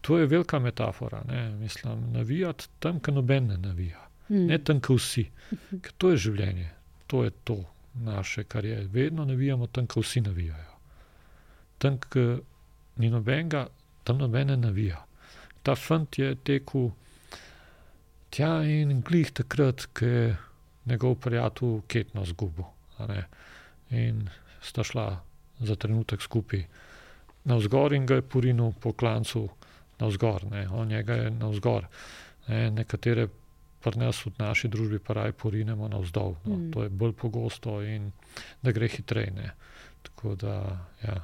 [0.00, 1.22] To je velika metafora.
[1.28, 1.50] Ne?
[1.62, 4.02] Mislim, navijati tam, ki noben ne navija.
[4.26, 4.48] Hmm.
[4.50, 5.24] Ne tam, ki vsi.
[5.70, 6.68] Ker to je življenje,
[7.06, 7.62] to je to
[7.94, 8.86] naše, kar je.
[8.92, 10.74] Vedno navijamo tam, ki vsi navijajo
[11.84, 12.24] tam, ki
[12.96, 13.66] ni nobenega,
[14.04, 15.02] tam nobene navija.
[15.64, 16.90] Ta fant je tekel
[18.32, 20.24] tja in glih takrat, ki je
[20.88, 22.68] njegov prijatelj ketno zgubil.
[23.90, 24.26] In
[24.64, 25.08] sta šla
[25.60, 26.64] za trenutek skupaj
[27.44, 29.48] na vzgor in ga je porinil po klancu
[30.00, 30.64] na vzgor, ne.
[30.72, 31.86] on njega je na vzgor.
[32.48, 32.70] Ne.
[32.70, 33.28] Nekatere
[33.84, 36.40] pri nas v naši družbi pa raj porinemo na vzdolj.
[36.48, 36.56] No.
[36.56, 36.72] Mm.
[36.72, 38.10] To je bolj pogosto in
[38.62, 39.52] da gre hitreje.
[40.02, 40.56] Tako da,
[41.04, 41.20] ja.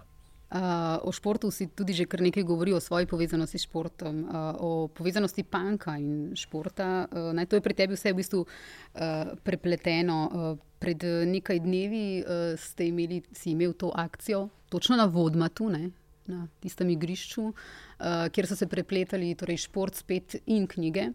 [0.51, 4.59] Uh, o športu si tudi že kar nekaj govori o svoji povezanosti s športom, uh,
[4.59, 7.07] o povezanosti panka in športa.
[7.07, 10.19] Uh, naj to je pri tebi vse v bistvu uh, prepleteno.
[10.27, 10.99] Uh, pred
[11.29, 15.91] nekaj dnevi uh, ste imeli, si imel to akcijo, točno na Vodmatu, ne?
[16.27, 21.13] na tistem igrišču, uh, kjer so se prepletali torej šport, spet in knjige.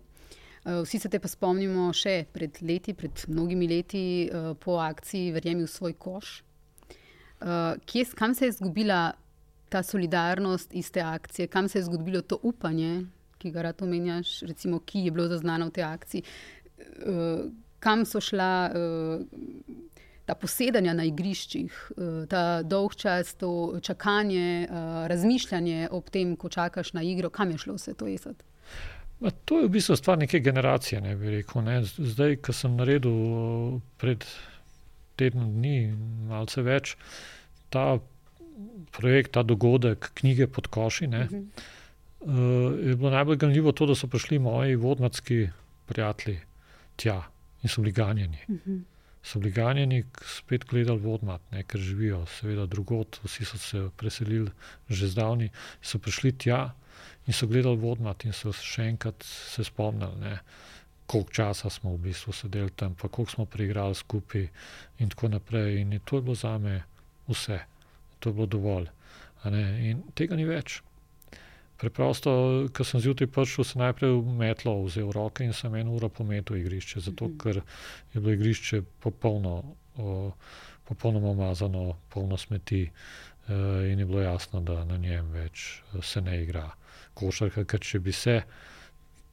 [0.65, 5.33] Uh, vsi se te pa spomnimo še pred leti, pred mnogimi leti, uh, po akciji
[5.35, 6.39] Verjemi v svoj koš.
[7.37, 9.11] Uh, kje, kam se je izgubila
[9.69, 13.03] ta solidarnost iz te akcije, kam se je zgodilo to upanje,
[13.37, 16.23] ki ga rado omenjaš, recimo, ki je bilo zaznano v tej akciji,
[17.83, 18.49] kam so šla
[20.25, 21.75] ta posedanja na igriščih,
[22.31, 24.69] ta dolg čas, to čakanje,
[25.11, 28.45] razmišljanje ob tem, ko čakaš na igro, kam je šlo vse to jesati.
[29.19, 31.01] To je v bistvu stvar neke generacije.
[31.01, 31.79] Ne, rekel, ne.
[31.85, 34.25] Zdaj, ko sem naredil pred
[35.15, 35.95] tednom dni,
[36.27, 36.95] malce več,
[37.71, 37.99] ta
[38.95, 41.07] projekt, ta dogodek, knjige pod koši.
[41.07, 41.45] Ne, uh -huh.
[42.19, 45.47] uh, je bilo najbolj ganljivo to, da so prišli moji vodnatski
[45.85, 46.39] prijatelji
[46.95, 47.23] tja
[47.63, 48.37] in so bili ganjeni.
[48.47, 48.81] Uh -huh.
[49.23, 54.51] So bili ganjeni, spet gledali vodnat, ne, ker živijo, seveda, drugot, vsi so se preselili
[54.89, 55.49] že zdavni,
[55.81, 56.73] so prišli tja
[57.25, 60.21] in so gledali vodnat in so še enkrat se spomnili.
[60.21, 60.39] Ne,
[61.05, 64.47] Koliko časa smo v bistvu sedeli tam, pa koliko smo preigrali skupaj,
[64.97, 65.77] in tako naprej.
[65.81, 66.79] In to je bilo za me
[67.27, 67.59] vse
[68.25, 68.87] to je bilo dovolj.
[69.85, 70.79] In tega ni več.
[71.77, 72.31] Preprosto,
[72.73, 77.03] ko sem zjutraj prišel, sem najprej metlo vzel roke in sem eno uro pometel igrišče,
[77.05, 77.35] zato mhm.
[77.37, 77.59] ker
[78.13, 79.59] je bilo igrišče popolno,
[79.99, 80.15] o,
[80.87, 82.89] popolnoma umazano, polno smeti e,
[83.91, 86.65] in je bilo jasno, da na njem več e, se ne igra
[87.15, 88.41] košarka, ker če bi se,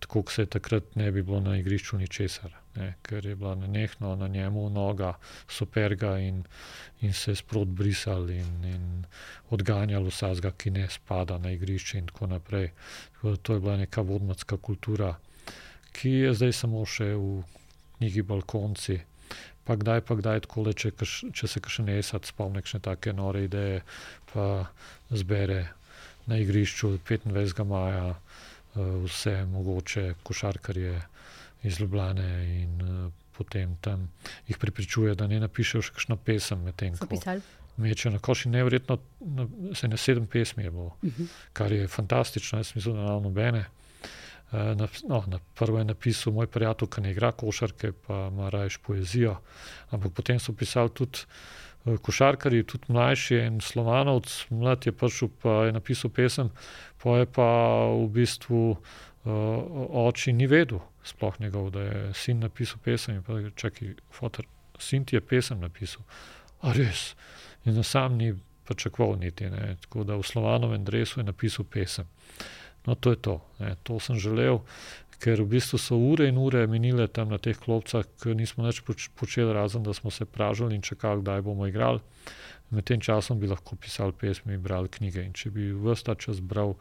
[0.03, 4.17] tako kot se takrat ne bi bilo na igrišču ničesar ne, ker je bila nenehno
[4.17, 5.15] na njemu noga,
[5.49, 6.45] superga in,
[7.01, 9.05] in se je sprot brisal in, in
[9.51, 12.71] odganjal vsega, ki ne spada na igrišče in tako naprej.
[13.13, 15.15] Tako to je bila neka vodnatska kultura,
[15.93, 17.43] ki je zdaj samo še v
[17.99, 19.01] knjigi Balkonci.
[19.65, 20.91] Pa kdaj, pa kdaj, takole, če,
[21.33, 23.83] če se še ne esat, spomni še take nore ideje,
[24.33, 24.67] pa
[25.11, 25.69] zbere
[26.27, 27.65] na igrišču 25.
[27.65, 31.01] maja eh, vse mogoče košarkarje
[31.63, 34.11] iz Ljubljane in uh, potem tam
[34.49, 37.07] jih pripričuje, da ne napišejo še kakšno pesem med tem, ko
[37.77, 38.51] mečejo na koši.
[38.53, 38.99] Nevrjetno,
[39.79, 41.23] se ne sedem pesmi je bilo, uh mhm.
[41.23, 41.39] -huh.
[41.53, 43.65] kar je fantastično, jaz mislim, da na nobene.
[44.53, 48.51] Uh, na, no, na prvo je napisal moj prijatelj, ki ne igra košarke, pa ima
[48.51, 49.37] rajš poezijo.
[49.91, 51.19] Ampak potem so pisali tudi
[51.85, 56.51] uh, košarkari, tudi mlajši in slovanovc, mlad je prišel pa je napisal pesem,
[57.03, 57.49] pa je pa
[57.93, 63.15] v bistvu uh, oči ni vedel, sploh njegov, da je sin napisal pesem.
[63.15, 64.47] In pa je čakaj, fotor,
[64.79, 66.03] sin ti je pesem napisal.
[66.63, 67.15] A res.
[67.65, 69.51] In sam ni pričakoval niti.
[69.51, 69.77] Ne.
[69.81, 72.07] Tako da v Slovanovem drevesu je napisal pesem.
[72.87, 73.41] No, to je to.
[73.59, 73.77] Ne.
[73.83, 74.59] To sem želel,
[75.23, 78.83] ker v bistvu so ure in ure minile tam na teh klopcah, ker nismo več
[79.15, 82.03] počeli, razen da smo se pražili in čakali, kdaj bomo igrali.
[82.73, 85.23] Med tem časom bi lahko pisali pesmi in brali knjige.
[85.23, 86.75] In če bi vse ta čas bral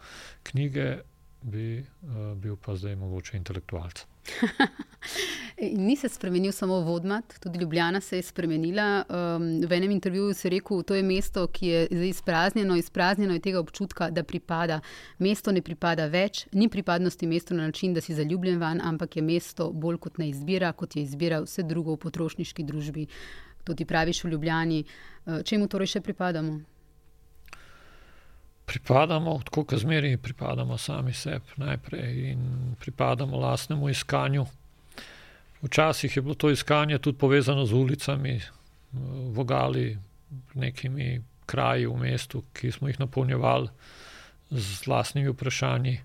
[0.47, 1.01] knjige,
[1.41, 4.05] bi uh, bil pa zdaj mogoče intelektualec.
[5.77, 9.03] Ni se spremenil samo vodmat, tudi Ljubljana se je spremenila.
[9.09, 13.33] Um, v enem intervjuju si rekel, da je to mesto, ki je zdaj izpraznjeno, izpraznjeno
[13.33, 14.79] je tega občutka, da pripada.
[15.19, 19.21] Mesto ne pripada več, ni pripadnosti mestu na način, da si zaljubljen van, ampak je
[19.21, 23.07] mesto bolj kot ne izbira, kot je izbira vse drugo v potrošniški družbi.
[23.63, 24.83] To ti praviš v Ljubljani.
[25.25, 26.59] Uh, čemu torej še pripadamo?
[28.66, 34.45] Pripadamo, tako kot zmeri, pripadamo sami sebi najprej in pripadamo lastnemu iskanju.
[35.62, 38.41] Včasih je bilo to iskanje tudi povezano z ulicami,
[39.32, 39.97] vogali,
[40.53, 43.68] nekimi kraji v mestu, ki smo jih napolnjevali
[44.51, 45.99] z vlastnimi vprašanji,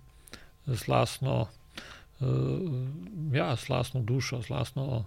[0.66, 1.46] z vlastno,
[3.32, 5.04] ja, z vlastno dušo, z vlastno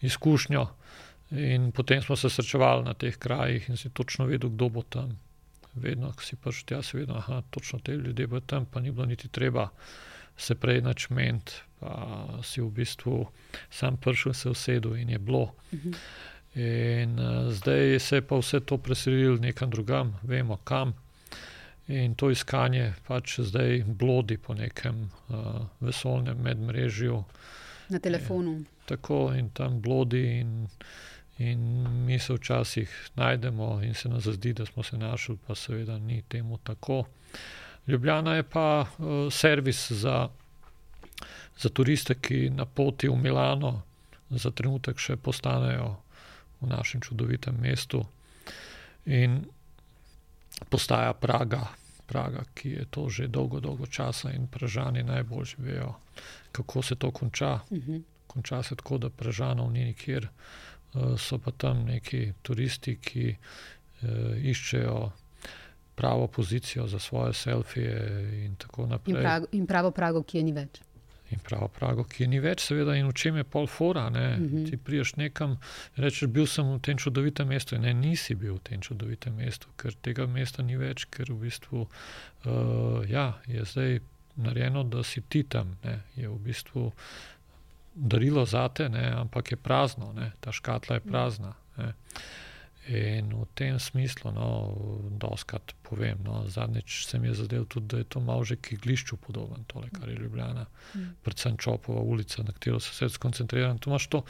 [0.00, 0.66] izkušnjo.
[1.30, 5.18] In potem smo se srečevali na teh krajih in si točno vedel, kdo bo tam
[5.74, 8.90] vedno, ko si prišel tja, si vedel, da točno te ljudje bo tam, pa ni
[8.90, 9.68] bilo niti treba
[10.36, 11.50] se prej načment,
[11.80, 13.26] pa si v bistvu
[13.70, 15.52] sam prišel, se usedel in je bilo.
[15.72, 15.92] Mhm.
[16.54, 20.94] In uh, zdaj se je pa vse to preselilo nekam drugam, vemo kam.
[21.88, 27.24] In to iskanje pač zdaj blodi po nekem uh, vesolnem medmrežju.
[27.88, 28.52] Na telefonu.
[28.52, 30.38] Je, tako in tam blodi.
[30.40, 30.68] In,
[31.38, 31.58] In
[32.04, 36.22] mi se včasih najdemo in se nam zdi, da smo se našli, pa seveda ni
[36.22, 37.04] temu tako.
[37.86, 40.28] Ljubljana je pa uh, servis za,
[41.58, 43.82] za turiste, ki na poti v Milano
[44.30, 45.96] za trenutek še postanejo
[46.60, 48.04] v našem čudovitem mestu.
[49.06, 49.44] In
[50.70, 51.66] postaja Praga,
[52.06, 55.94] Praga, ki je to že dolgo, dolgo časa in Pražani najbolj vejo,
[56.52, 57.60] kako se to konča.
[57.70, 58.02] Uh -huh.
[58.26, 60.28] Konča se tako, da Pražanov ni nikjer,
[61.18, 64.98] so pa tam neki turisti, ki uh, iščejo
[65.94, 67.94] pravo pozicijo za svoje selfije
[68.44, 69.14] in tako naprej.
[69.14, 70.82] In, prago, in pravo Prago, ki je ni več
[71.34, 74.06] in pravo Prago, ki je ni več, seveda, in v čem je pol fora.
[74.08, 74.56] Uh mhm.
[74.56, 74.70] -huh.
[74.70, 75.58] Ti priješ nekam
[75.96, 77.78] rečeš, bil sem v tem čudovitem mestu.
[77.78, 81.80] Ne, nisi bil v tem čudovitem mestu, ker tega mesta ni več, ker v bistvu
[81.80, 84.00] uh, ja, je zdaj
[84.36, 85.76] narejeno, da si ti tam.
[85.84, 86.92] Ne, je v bistvu
[87.94, 91.54] darilo za te, ne, ampak je prazno, ne, ta škatla je prazna.
[91.76, 91.92] Ne.
[92.84, 94.48] In v tem smislu, no,
[95.16, 99.16] doskrat povem, no, zadnjič se mi je zadev tudi, da je to malo že kiglišču
[99.16, 101.06] podoben, tole, kar je Ljubljana, mm.
[101.24, 103.78] predvsem Čopova ulica, na katero se vse skoncentriram.
[103.78, 104.20] Tu imaš to,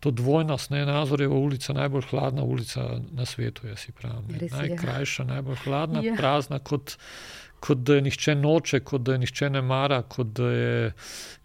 [0.00, 4.34] to dvojnost, ne, Nazorjeva ulica, najbolj hladna ulica na svetu, jaz si pravim.
[4.50, 6.02] Najkrajša, najbolj hladna.
[6.02, 6.16] Ja.
[6.18, 6.98] prazna, kot,
[7.60, 10.92] kot da je nihče noče, kot da je nihče ne mara, kot da je,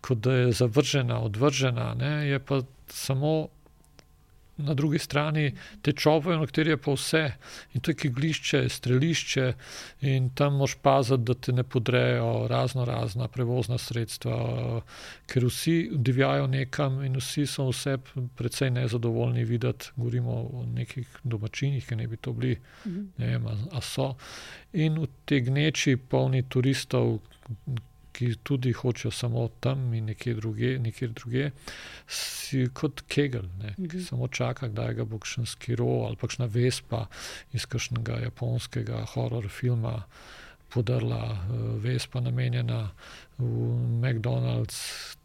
[0.01, 3.47] kot da je zavržena, odvržena, ne, je pa samo
[4.58, 7.24] na drugi strani te čovje, na kateri je pa vse.
[7.74, 9.54] In to je kiglišče, strelišče,
[10.02, 14.82] in tam moš paziti, da te ne podrejo razno razna prevozna sredstva,
[15.26, 17.97] ker vsi divjajo nekam in vsi so vse
[18.36, 19.91] precej nezadovoljni videti.
[19.95, 22.58] Govorimo o nekih domačinih, ki ne bi to bili,
[23.18, 24.16] ne vem, a, a so.
[24.74, 27.20] In v te gneči, polni turistov,
[28.22, 31.49] ki tudi hočejo samo tam in nekje druge, nekje druge
[32.07, 34.03] si kot kegel, ne, ki mhm.
[34.05, 37.07] samo čaka, da ga bo še skiro ali še vespa
[37.57, 40.03] iz kakšnega japonskega horror filma
[40.72, 42.91] podrla, uh, vespa namenjena
[43.39, 43.49] v
[44.03, 45.17] McDonald's.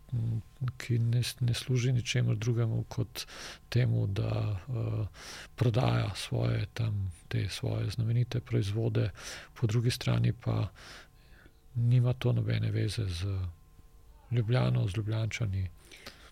[0.80, 3.26] Ki ne, ne služi ničemu drugemu kot
[3.68, 5.26] temu, da uh,
[5.58, 9.10] prodaja svoje, tam, te svoje znamenite proizvode,
[9.58, 10.70] po drugi strani pa
[11.76, 13.26] nima to nobene veze z
[14.30, 15.68] Ljubljano, z Ljubljančani.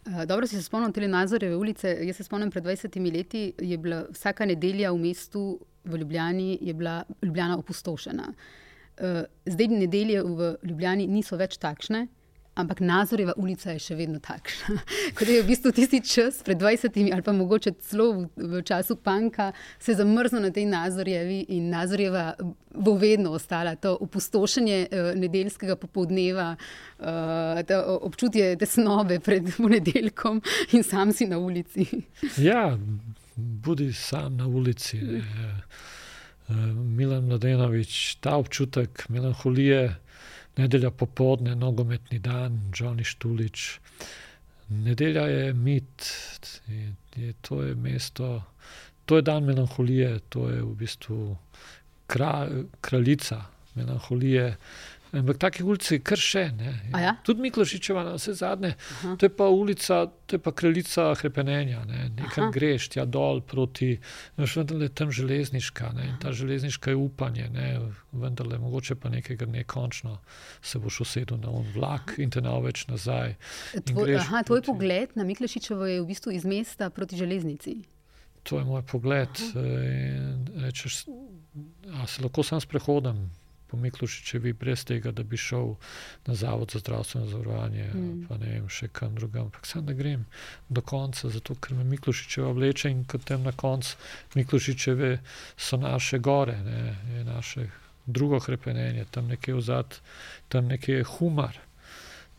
[0.07, 1.99] Eh, dobro si se spomnil te Nazoreve ulice.
[2.03, 6.75] Jaz se spomnim, pred 20 leti je bila vsaka nedelja v mestu v Ljubljani, je
[6.75, 8.33] bila Ljubljana opustošena.
[8.97, 12.07] Eh, zdaj nedelje v Ljubljani niso več takšne.
[12.55, 14.79] Ampak Nazoreva ulica je še vedno takšna.
[15.19, 18.97] Kot je v bistvu tisti čas, pred 20 ali pa mogoče celo v, v času
[18.97, 19.53] Panka,
[19.83, 22.35] se zamrznil na tej Nazorjevi in Nazorjeva
[22.75, 23.75] bo vedno ostala.
[23.77, 26.55] To opustošenje uh, nedeljskega popoldneva,
[26.99, 27.07] uh,
[28.01, 30.43] občutje tesnobe pred ponedeljkom
[30.73, 31.87] in sam si na ulici.
[32.49, 32.79] Ja,
[33.37, 34.99] budi sam na ulici.
[34.99, 39.97] Uh, Milan Mladenovič, ta občutek melanholije
[40.57, 43.81] nedelja popoldne, nogometni dan, Johnny Štulič.
[44.69, 46.11] Nedelja je mit,
[46.69, 48.43] je, je, to je mesto,
[49.05, 51.37] to je dan melanholije, to je v bistvu
[52.07, 53.45] kralj, kraljica
[53.75, 54.57] melanholije.
[55.15, 56.43] Ampak take ulice, kar še.
[56.91, 57.15] Ja?
[57.27, 59.15] Tudi Miklošičeva, na vse zadnje, Aha.
[59.21, 61.85] to je pa ulica, to je pa kraljica krepenenja.
[61.89, 62.09] Ne.
[62.19, 63.93] Nekaj greš, tja dol proti,
[64.41, 66.09] veš, vendar je tam železniška ne.
[66.09, 67.69] in ta železniška je upanje, ne.
[68.13, 70.19] vendar je mogoče pa nekaj, ne končno
[70.63, 73.37] se boš usedel na on vlak in te navveč nazaj.
[73.87, 74.73] Tvoj, aha, tvoj proti...
[74.73, 77.79] pogled na Miklošičevo je v bistvu iz mesta proti železnici.
[78.45, 79.31] To je moj pogled.
[80.61, 81.07] Rečeš,
[81.95, 83.31] a se lahko sam sprehodim
[83.75, 85.75] po Miklošičevi, brez tega, da bi šel
[86.27, 88.27] na Zavod za zdravstveno zavarovanje, mm.
[88.29, 89.49] pa ne vem, še kam drugam.
[89.49, 90.27] Ampak sem da grem
[90.69, 93.97] do konca, zato ker me Miklošičeva vleče in kot tem na koncu
[94.39, 95.09] Miklošičeve
[95.57, 96.83] so naše gore, ne,
[97.17, 97.67] je naše
[98.07, 99.99] drugo krepenje, tam nekje v zad,
[100.49, 101.59] tam nekje je humor.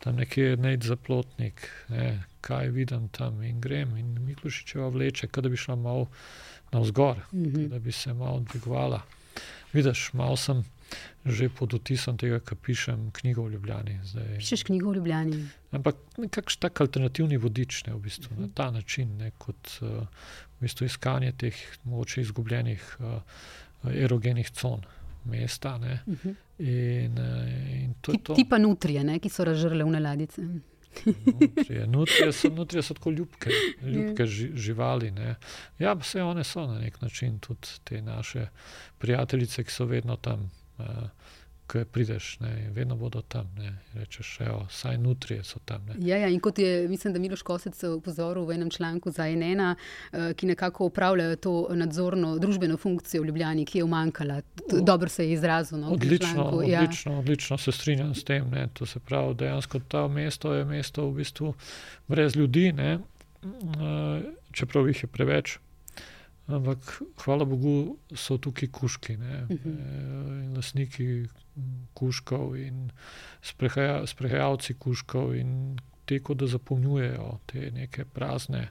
[0.00, 3.92] Tam nekje je neč zaplotnik, ne, kaj vidim tam in grem.
[4.00, 6.08] In Miklošičeva vleče, da bi šla malo
[6.72, 7.68] navzgor, mm -hmm.
[7.68, 9.02] da bi se malo dvigovala.
[9.72, 10.64] Vidiš, malo sem
[11.26, 13.98] že pod otisom tega, kar pišem, knjigo v Ljubljani.
[14.04, 14.36] Zdaj.
[14.38, 15.40] Pišeš knjigo v Ljubljani.
[15.74, 18.40] Ampak nekakšen tak alternativni vodič, ne, v bistvu, uh -huh.
[18.46, 20.06] na ta način, ne, kot uh,
[20.58, 23.20] v bistvu iskanje teh mogoče izgubljenih uh,
[23.94, 24.80] erogenih con
[25.24, 25.78] mesta.
[25.78, 26.34] Ne, uh -huh.
[26.58, 28.34] in, uh, in to ti, to.
[28.34, 30.42] ti pa nutrije, ne, ki so razžrle v neladice.
[31.04, 31.86] Nutrije.
[31.86, 33.50] Nutrije, so, nutrije so tako ljubke,
[33.82, 35.10] ljubke živali.
[35.10, 35.34] Ne.
[35.78, 38.46] Ja, vse one so na nek način tudi te naše
[38.98, 40.86] prijateljice, ki so vedno tam uh,
[41.66, 43.50] ko prideš, ne, vedno bodo tam.
[43.58, 45.86] Ne, rečeš, evo, saj nutrije so tam.
[45.98, 49.60] Ja, ja, in kot je, mislim, da Miloš Kosec upozoril v enem članku za NN,
[49.60, 49.74] uh,
[50.36, 54.40] ki nekako upravljajo to nadzorno družbeno funkcijo v Ljubljani, ki je umankala.
[54.82, 55.78] Dobro se je izrazil.
[55.78, 56.82] No, odlično, ja.
[56.82, 58.50] odlično, odlično se strinjam s tem.
[58.50, 61.54] Ne, to se pravi, dejansko ta mesto je mesto v bistvu
[62.08, 62.98] brez ljudi, ne,
[64.52, 65.58] čeprav jih je preveč.
[66.46, 69.66] Ampak hvala Bogu, so tukaj kuški, uh -huh.
[69.66, 71.26] e, lastniki
[71.94, 72.90] kuškov in
[73.42, 78.68] sprehaja, sprehajalci kuškov in te, kot da zapolnjujejo te neke prazne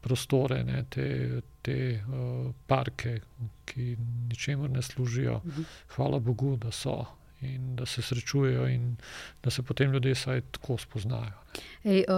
[0.00, 3.20] prostore, ne, te, te uh, parke,
[3.64, 3.96] ki
[4.28, 5.34] ničemur ne služijo.
[5.34, 5.64] Uh -huh.
[5.96, 7.04] Hvala Bogu, da so
[7.40, 8.96] in da se srečujejo, in
[9.42, 11.32] da se potem ljudje vsaj tako spoznajo.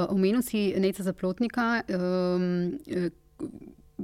[0.09, 1.83] Omenil si nekaj zaplotnika.
[1.89, 2.79] Um,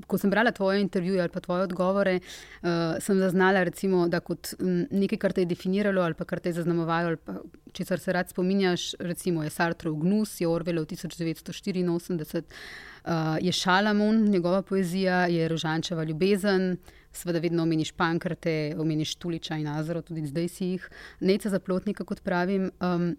[0.07, 2.69] Ko sem brala tvoje intervjuje ali pa tvoje odgovore, uh,
[3.01, 4.55] sem zaznala, recimo, da kot
[4.91, 7.39] nekaj, kar te je definiralo ali kar te je zaznamovalo, ali
[7.73, 14.63] če se rad spominjaš, recimo je Sartrov Gnus, je Orwell 1984, uh, je Šalamun, njegova
[14.63, 16.77] poezija, je Rožančeva ljubezen,
[17.13, 20.89] seveda vedno omeniš pankrte, omeniš Tuliča in Azero, tudi zdaj si jih,
[21.21, 22.71] neca za plotnika, kot pravim.
[22.81, 23.15] Um,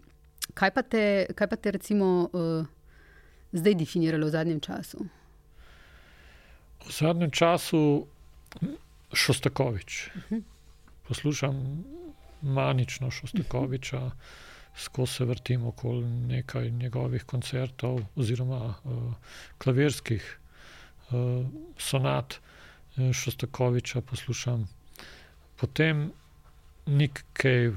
[0.54, 1.04] kaj, pa te,
[1.34, 2.66] kaj pa te, recimo, uh,
[3.52, 5.06] zdaj definiralo v zadnjem času?
[6.86, 8.06] V zadnjem času
[9.12, 10.10] Šostakovič.
[11.08, 11.84] Poslušam
[12.42, 14.10] manično Šostakoviča,
[14.76, 19.14] skozi se vrtim okoli nekaj njegovih koncertov oziroma uh,
[19.58, 20.38] klavirskih
[21.10, 21.46] uh,
[21.78, 22.38] sonat.
[23.12, 24.68] Šostakoviča poslušam,
[25.56, 26.12] potem
[26.86, 27.76] Nick Cave,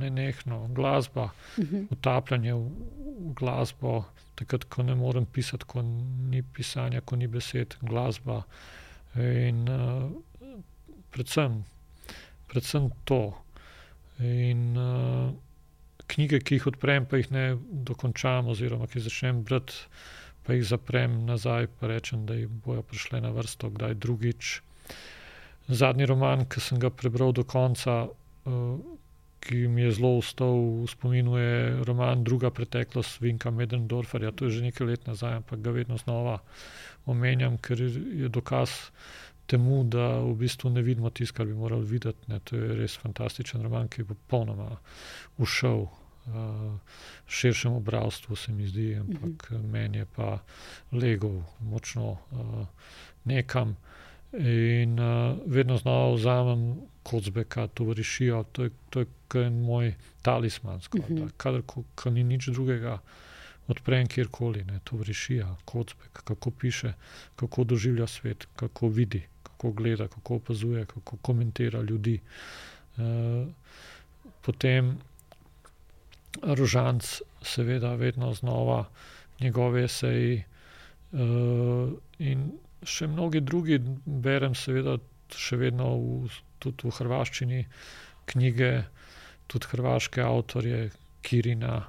[0.00, 1.76] ne nehno, glasba, uh mhm.
[1.76, 1.86] -huh.
[1.90, 2.70] utapljanje v,
[3.28, 8.42] v glasbo, takrat, ko ne morem pisati, ko ni pisanja, ko ni besed, glasba.
[9.16, 10.10] In uh,
[11.10, 11.64] predvsem,
[12.48, 13.34] predvsem to.
[14.18, 15.32] In uh,
[16.06, 19.74] knjige, ki jih odprem, pa jih ne dokončam, oziroma ki začnem brati
[20.50, 24.60] pa jih zaprem nazaj, pa rečem, da jih bojo prišle na vrsto, kdaj drugič.
[25.68, 28.80] Zadnji roman, ki sem ga prebral do konca, uh,
[29.40, 34.32] ki mi je zelo ustal v spominu, je roman Druga preteklost Vinka Medendorferja.
[34.36, 36.38] To je že nekaj let nazaj, ampak ga vedno znova
[37.06, 38.92] omenjam, ker je dokaz
[39.46, 42.30] temu, da v bistvu ne vidimo tisto, kar bi morali videti.
[42.30, 42.38] Ne.
[42.44, 44.76] To je res fantastičen roman, ki je popolnoma
[45.38, 46.78] ušel uh,
[47.26, 49.64] širšemu bralstvu, se mi zdi, ampak uh mhm.
[49.64, 49.70] -huh.
[49.72, 50.38] meni je pa
[50.92, 52.66] legel močno uh,
[53.24, 53.76] nekam.
[54.32, 59.00] In uh, vedno znova vzamem kocbeka, to rešijo, to je, to
[59.40, 60.76] je moj talisman.
[60.76, 61.30] Uh -huh.
[61.36, 61.62] Kadar
[61.94, 62.98] ko, ni nič drugega,
[63.68, 66.92] odprem kjerkoli, ne, to rešijo, kocbek, kako piše,
[67.36, 72.20] kako doživlja svet, kako vidi, kako gleda, kako opazuje, kako komentira ljudi.
[72.96, 73.48] Uh,
[74.42, 74.98] potem
[76.42, 78.88] Rožanc, seveda, vedno znova
[79.40, 80.44] njegove eseji
[81.12, 81.18] uh,
[82.18, 82.52] in
[82.82, 84.98] še mnogi drugi, berem, seveda,
[85.30, 86.30] še vedno v,
[86.62, 87.60] tudi v hrvaščini
[88.30, 88.70] knjige,
[89.50, 91.82] tudi hrvaške avtorje, Kirina,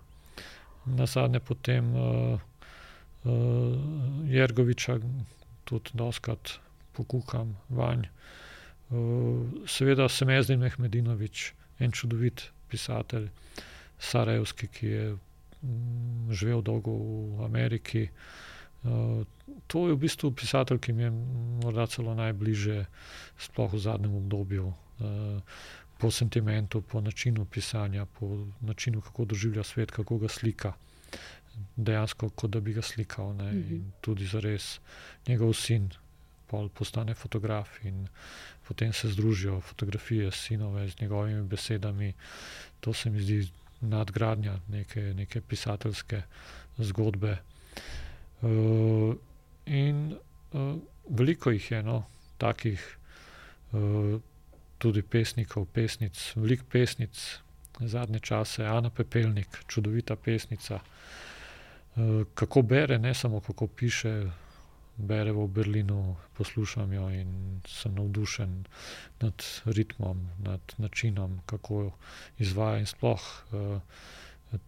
[0.91, 2.41] na zadnje potem uh,
[3.23, 3.75] uh,
[4.27, 4.97] Jergoviča,
[5.69, 6.57] tudi doskrat
[6.97, 8.09] pokukam vanj.
[8.91, 13.29] Uh, seveda, Semezdin Mehmedinovič, en čudovit pisatelj.
[14.01, 16.95] Sarajevski, ki je mm, živel dolgo
[17.37, 18.07] v Ameriki.
[19.67, 21.11] To je v bistvu pisatelj, ki mi je
[21.63, 22.85] morda celo najbližje,
[23.37, 25.41] sploh v zadnjem obdobju, uh,
[26.01, 30.73] po sentimentu, po načinu pisanja, po načinu, kako doživlja svet, kako ga slika.
[31.75, 33.33] Dejansko, kot da bi ga slikal.
[33.33, 33.71] Mm -hmm.
[33.71, 34.79] In tudi za res
[35.27, 35.91] njegov sin
[36.73, 38.07] postane fotograf in
[38.67, 42.13] potem se združijo fotografije sinove z njegovimi besedami.
[42.79, 43.51] To se mi zdi
[43.81, 46.21] nadgradnja neke, neke pisateljske
[46.77, 47.37] zgodbe.
[48.41, 49.15] Uh,
[49.65, 50.17] in
[50.51, 50.75] uh,
[51.09, 52.03] veliko jih je, no,
[52.37, 52.97] takih
[53.71, 54.19] uh,
[54.81, 57.39] tudi pesnikov, pesnic, veliko pesnic,
[57.79, 60.79] zadnje čase, Ana Pepelnik, čudovita pesnica.
[61.95, 64.31] Uh, kako bere, ne samo kako piše,
[64.97, 68.65] bere v Berlinu, poslušam jo in sem navdušen
[69.19, 71.91] nad ritmom, nad načinom, kako
[72.37, 72.79] izvaja.
[72.79, 73.81] In sploh uh,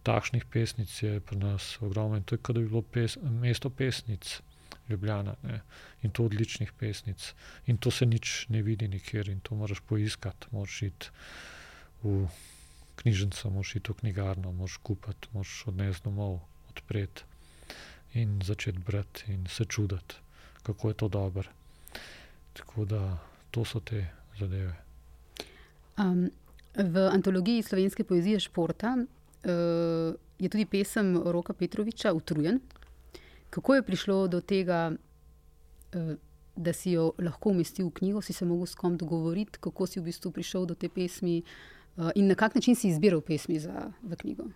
[0.02, 2.20] takšnih pesnic je pri nas ogromno.
[2.20, 4.40] To je kot da bi bilo pes, mesto pesnic,
[4.88, 5.60] Ljubljana ne?
[6.02, 7.34] in to odličnih pesnic.
[7.66, 11.08] In to se nič ne vidi nikjer in to moraš poiskati, moraš iti
[12.02, 12.26] v
[12.96, 17.24] knjižnico, moraš iti v knjigarno, moraš kupiti, moraš odnesti domov, odpreti.
[18.14, 20.24] In začeti brati in se čuditi
[20.64, 21.48] kako je to dobro.
[22.52, 23.18] Tako da
[23.50, 24.06] to so te
[24.38, 24.74] zadeve.
[25.98, 26.30] Um,
[26.74, 28.96] v antologiji slovenske poezije športa
[29.44, 32.60] uh, je tudi pesem Roka Petroviča Utrujen.
[33.50, 34.92] Kako je prišlo do tega,
[35.94, 36.14] uh,
[36.56, 40.00] da si jo lahko umestil v knjigo, si se lahko s kom dogovoriti, kako si
[40.00, 43.90] v bistvu prišel do te pesmi uh, in na kak način si izbiral pesmi za
[44.18, 44.50] knjigo?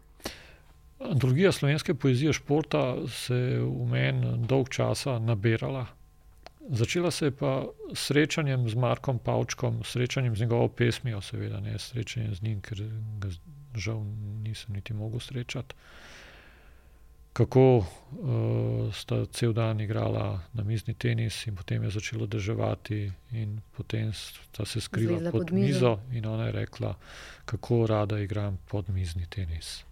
[0.98, 5.86] Antologija slovenske poezije športa se je v meni dolg časa nabirala
[6.70, 7.64] Začela se je pa
[7.94, 12.82] s srečanjem z Markom Pavčkom, srečanjem z njegovo pesmijo, seveda ne srečanjem z njim, ker
[13.18, 13.28] ga
[13.78, 14.04] žal
[14.42, 15.74] nisem niti mogel srečati.
[17.32, 17.84] Kako uh,
[18.94, 24.64] sta cel dan igrala na mizni tenis, in potem je začelo deževati, in potem sta
[24.66, 25.66] se skrila pod, pod mizo.
[25.66, 26.94] mizo, in ona je rekla,
[27.44, 29.84] kako rada igram pod mizni tenis.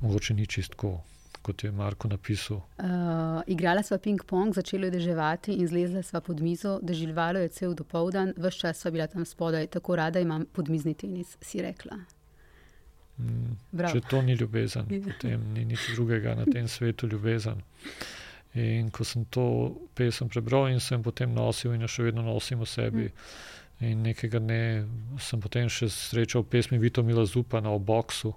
[0.00, 1.00] Mogoče ni čistko,
[1.42, 2.56] kot je Marko napisal.
[2.56, 7.74] Uh, igrala sva ping-pong, začelo je deževati in zlezla sva pod mizo, deževalo je cel
[7.74, 12.00] dopoldan, vse čas sva bila tam spodaj, tako rada imam podmizni tenis, si rekla.
[13.18, 13.94] Mm, Bravo.
[13.94, 17.62] Če to ni ljubezen, potem ni nič drugega na tem svetu ljubezen.
[18.54, 19.44] In ko sem to
[19.98, 23.06] pesem prebral in sem potem nosil, in jo še vedno nosim v sebi.
[23.82, 24.60] In nekega dne
[25.18, 28.30] sem potem še srečal pesmi Vito Mila Zupa na oboksu.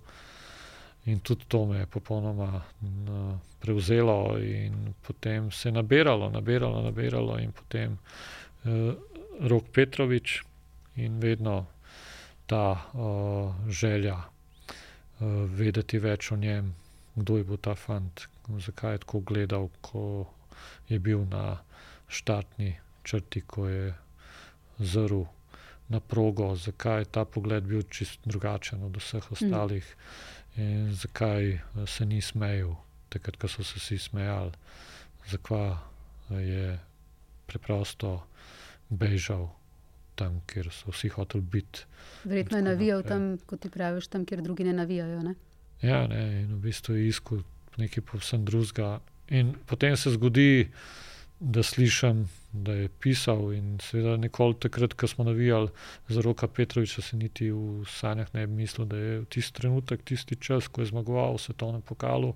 [1.08, 2.50] In tudi to me je popolnoma
[2.84, 7.96] n, prevzelo, in potem se je nabiralo, nabiralo, nabiralo, in potem
[8.66, 8.92] eh,
[9.48, 10.42] Rok Petrovič
[10.98, 11.68] in vedno
[12.48, 14.18] ta uh, želja
[15.20, 16.74] vedeti več o njem,
[17.16, 18.28] kdo je bil ta fant,
[18.62, 20.28] zakaj je tako gledal, ko
[20.90, 21.58] je bil na
[22.08, 23.94] štartni črti, ko je
[24.80, 25.26] zrl
[25.90, 29.96] na progo, zakaj je ta pogled bil čist drugačen od vseh ostalih
[30.58, 32.76] in zakaj eh, se ni smejal,
[33.10, 34.52] takrat, ko so se vsi smejali,
[35.32, 35.78] zakaj
[36.30, 36.80] je
[37.48, 38.28] preprosto
[38.90, 39.48] bežal
[40.18, 41.86] tam, kjer so vsi hoteli biti.
[42.24, 43.10] Verjetno je navijal naprej.
[43.10, 45.22] tam, kot ti praviš, tam, kjer drugi ne navijajo.
[45.24, 45.36] Ne?
[45.82, 47.44] Ja, ne, in v bistvu je iskal
[47.78, 48.98] nekaj povsem drugega.
[49.30, 50.70] In potem se zgodi,
[51.40, 55.70] da slišim, da je pisal, in seveda nikoli takrat, ko smo navijali
[56.08, 60.02] za roka Petroviča, se niti v sanjah ne bi mislil, da je v tisti trenutek,
[60.04, 62.34] tisti čas, ko je zmagoval v svetovnem pokalu,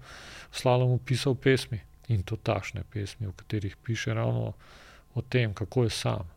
[0.51, 1.81] v slalomu pisal pesmi.
[2.07, 4.53] In to tašne pesmi, v katerih piše ravno
[5.15, 6.27] o tem, kako je sam,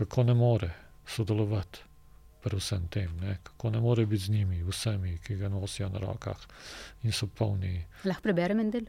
[0.00, 0.70] kako ne more
[1.06, 1.78] sodelovati
[2.40, 3.36] pri vsem tem, ne?
[3.42, 6.40] kako ne more biti z njimi, vsemi, ki ga nosijo na rokah
[7.02, 7.84] in so polni.
[8.04, 8.86] Lahko preberem en del?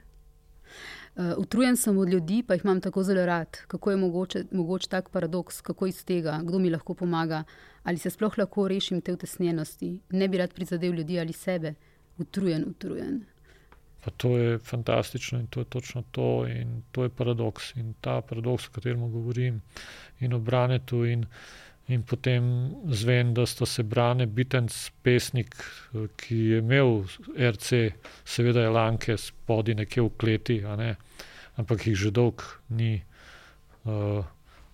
[1.16, 3.59] Uh, utrujen sem od ljudi, pa jih imam tako zelo rad.
[3.68, 7.43] Kako je mogoče, mogoč tak paradoks, kako iz tega, kdo mi lahko pomaga,
[7.84, 11.74] ali se sploh lahko rešim te utesnjenosti, ne bi rad prizadel ljudi ali sebe.
[12.18, 13.26] Utrujen, utrujen.
[14.01, 17.75] Pa to je fantastično in to je točno to, in to je paradoks.
[17.75, 19.61] In ta paradoks, o katerem govorim,
[20.19, 21.25] in o Branetu, in,
[21.87, 22.47] in potem
[22.89, 24.73] zven, da sta se Brane, Bitenc,
[25.03, 25.55] pesnik,
[26.17, 27.03] ki je imel
[27.37, 27.91] RC,
[28.25, 30.95] seveda je lanke spodaj nekje v kleti, ne,
[31.57, 32.95] ampak jih že dolg ni
[33.85, 34.25] uh,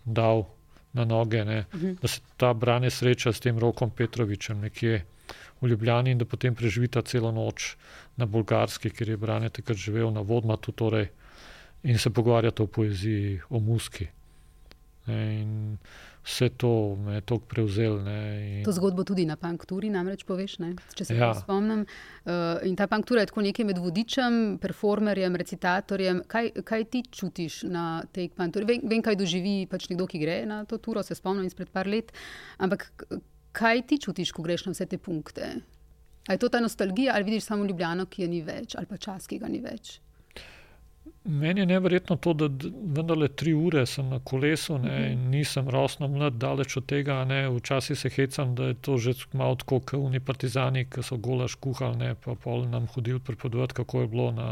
[0.06, 0.46] dal
[0.94, 1.98] na noge, ne, Mhm.
[2.02, 5.04] da se ta Brane sreča s tem Rokom Petrovičem nekje
[5.62, 7.76] v Ljubljani in da potem preživita celo noč
[8.16, 11.10] na bolgarski, kjer je Brane takrat živel na Vodmatu, torej,
[11.84, 14.08] in se pogovarjata o poeziji, o muski.
[15.08, 15.78] In
[16.22, 18.02] vse to me je tako prevzel.
[18.04, 18.18] Ne,
[18.60, 20.74] in, To zgodbo tudi na Pankturi, namreč poveš, ne?
[20.94, 21.30] če se Ja.
[21.34, 21.86] spomnim.
[22.26, 26.22] Uh, in ta Panktura je tako nekaj med vodičem, performerjem, recitatorjem.
[26.28, 28.66] Kaj, kaj ti čutiš na tej Pankturi?
[28.66, 31.88] Vem, vem, kaj doživi pač nekdo, ki gre na to turo, se spomnim izpred par
[31.88, 32.12] let.
[32.58, 32.92] Ampak
[33.58, 35.54] kaj ti čutiš, ko greš na vse te punkte?
[36.28, 38.98] A je to ta nostalgija, ali vidiš samo Ljubljano, ki je ni več, ali pa
[38.98, 39.98] čas, ki ga ni več?
[41.28, 42.48] Meni je neverjetno to, da
[42.96, 47.18] vendarle tri ure sem na kolesu ne, in nisem rosno mlad, daleč od tega.
[47.28, 51.18] Ne, včasih se hecam, da je to že malo tako, kot oni partizani, ki so
[51.18, 54.50] golaž kuhali, ne, pa pol nam hodili pripovedovati, kako je bilo na,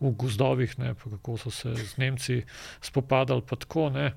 [0.00, 2.42] v gozdovih, ne, kako so se z Nemci
[2.80, 3.42] spopadali.
[3.48, 4.12] pa Tako, ne.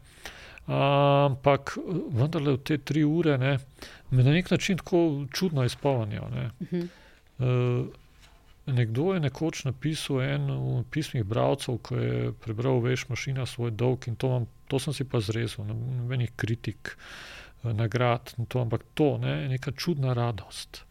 [0.67, 1.77] Ampak
[2.09, 3.57] vendarle v te tri ure ne,
[4.09, 6.29] me na nek način tako čudno izpolnijo.
[6.33, 6.49] Ne.
[6.61, 6.81] Mhm.
[7.37, 7.85] Uh,
[8.65, 14.07] nekdo je nekoč napisal en v pismih bralcev, ko je prebral Veš mašina svoj dolg
[14.07, 16.97] in to, mam, to sem si pa zrezal, no- nobenih kritik,
[17.63, 20.81] eh, nagrad, in to, ampak to ne, je neka čudna radost.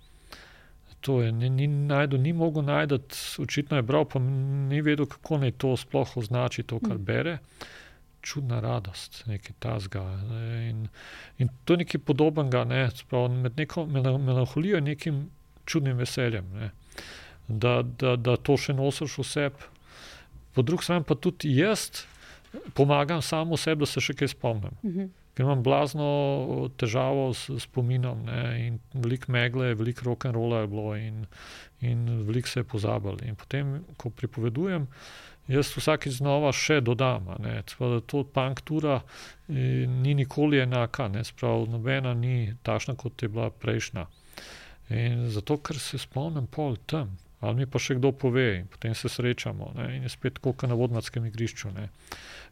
[1.01, 2.95] To je, ni, ni, najdu, ni mogel najti,
[3.43, 7.05] očitno je bral, pa ni vedel, kako naj to sploh označi, to, kar Mm.
[7.05, 7.39] bere.
[8.25, 10.01] Čudna radost, nekaj tasga.
[10.31, 10.85] Ne, in,
[11.39, 15.19] in to je nekaj podobnega, ne, sprav, med neko mela- melanholijo in nekim
[15.69, 16.49] čudnim veseljem.
[16.57, 16.71] Ne
[17.49, 19.69] da, da, da to še nosiš v sebi.
[20.55, 22.05] Po drugi strani pa tudi jaz
[22.75, 24.75] pomagam samo sebi, da se še kaj spomnim.
[24.85, 25.13] Mhm.
[25.35, 26.09] Ker imam blazno
[26.79, 31.25] težavo s spominom ne, in veliko megle, veliko rock and rolla je bilo in,
[31.83, 33.19] in veliko se je pozabilo.
[33.27, 34.87] In potem, ko pripovedujem,
[35.49, 42.15] jaz vsakeč znova še dodam, da to punktura eh, ni nikoli enaka, ne, sprav, nobena
[42.15, 44.07] ni takšna, kot je bila prejšnja.
[44.95, 48.95] In zato, ker se spomnim pol tam, ali mi pa še kdo pove, in potem
[48.97, 49.73] se srečamo.
[49.77, 51.73] Ne, in je spet kot na vodnarskem igrišču.
[51.77, 51.89] Ne.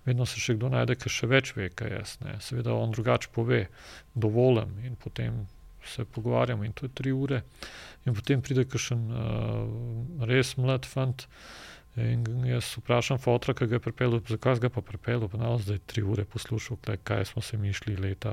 [0.05, 2.15] Vedno se še kdo najde, ki še več ve, kaj jaz.
[2.25, 2.37] Ne.
[2.45, 3.67] Seveda on drugače pove,
[4.15, 5.45] dovoljem in potem
[5.85, 7.43] se pogovarjamo in to je tri ure.
[8.07, 11.27] In potem pride kakšen uh, res mlad fant.
[11.97, 15.79] In jaz vprašam fotra, ki ga je pripeljal, zakaj ga je pripeljal, pa nas zdaj
[15.87, 18.33] tri ure poslušal, kaj smo se mišli leta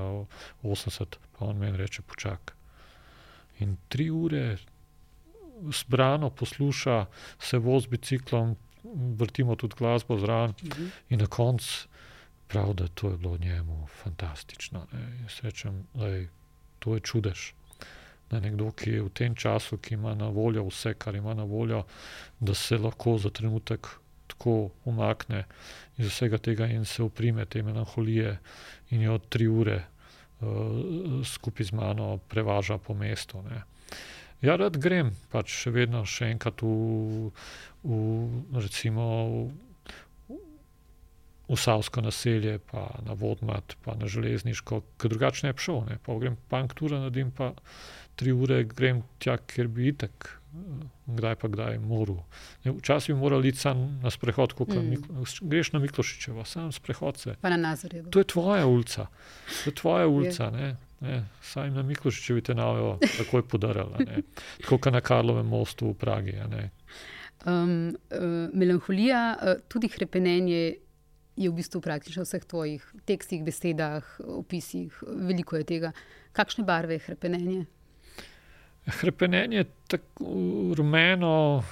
[0.63, 2.55] 80, pa on meni reče: počakaj.
[3.59, 4.57] In tri ure
[5.75, 7.05] zbrano posluša,
[7.39, 8.55] se vozi z biciklom,
[9.19, 10.87] vrtimo tudi glasbo zraven, mhm.
[11.09, 11.87] in na koncu
[12.47, 14.87] pravi, da to je bilo njemu fantastično.
[15.21, 16.29] Jaz rečem, da je
[16.79, 17.51] to čudež.
[18.29, 21.43] Da nekdo, ki je v tem času, ki ima na voljo vse, kar ima na
[21.43, 21.83] voljo,
[22.39, 23.87] da se lahko za trenutek
[24.29, 25.43] tako umakne
[25.97, 28.37] iz vsega tega in se uprime te melanholije
[28.89, 33.41] in jo tri ure uh, skupaj z mano prevaža po mestu.
[33.41, 33.63] Ne.
[34.41, 37.31] Ja, rad grem, pač še vedno še enkrat v,
[37.83, 39.07] v recimo.
[39.27, 39.68] V,
[41.49, 45.79] V Savsko naselje, pa na Vodmat, pa na železniško, ki drugače ne bi šel.
[45.89, 45.97] Ne.
[46.05, 47.53] Pa grem panktura, nadim pa
[48.19, 50.27] tri ure, grem tja, ker bi itek,
[51.07, 52.19] kdaj pa kdaj moral.
[52.65, 55.23] Včasih bi moral iti sam na sprehod, kot mm.
[55.41, 57.35] greš na Miklošičevo, sam sprehod se.
[57.41, 58.09] Pa na Nazarju.
[58.11, 59.07] To je tvoja ulica,
[59.63, 60.51] to je tvoja ulica.
[60.57, 60.75] Je.
[60.99, 63.97] Ne, saj na Miklošičevi te navijo, tako je podarila.
[64.61, 66.35] Tako kot na Karlovem mostu v Pragi.
[66.43, 70.73] Um, uh, melanholija, uh, tudi krepenje
[71.39, 74.03] je v bistvu praktično v vseh tvojih tekstih, besedah,
[74.41, 75.91] opisih, veliko je tega.
[76.35, 77.61] Kakšne barve je krepenje?
[78.99, 80.33] Krepenje je tako
[80.75, 81.63] rumeno.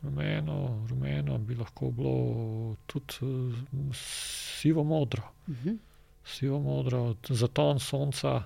[0.00, 0.56] Rumeno,
[0.88, 5.28] rumeno bi lahko bilo tudi uh, sivo modro.
[5.44, 5.68] Uh mhm.
[5.68, 5.78] -huh
[6.24, 8.42] sivo modro, zaton sonca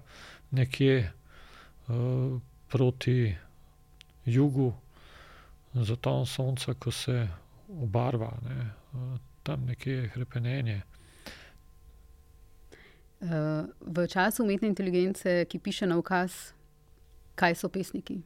[0.51, 1.13] nekje
[1.89, 3.35] uh, proti
[4.25, 4.73] jugu,
[5.75, 7.29] zaton sonca, ko se
[7.69, 10.83] obarva, ne, uh, tam nekje je krepenje.
[13.25, 16.53] Uh, v času umetne inteligence, ki piše na ukaz,
[17.35, 18.19] kaj so pesniki?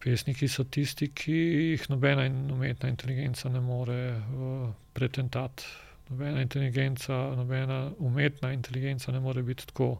[0.00, 1.38] Pesniki so tisti, ki
[1.72, 5.64] jih nobena umetna inteligenca ne more uh, pretentati
[6.10, 9.98] nobena inteligenca, nobena umetna inteligenca ne more biti tako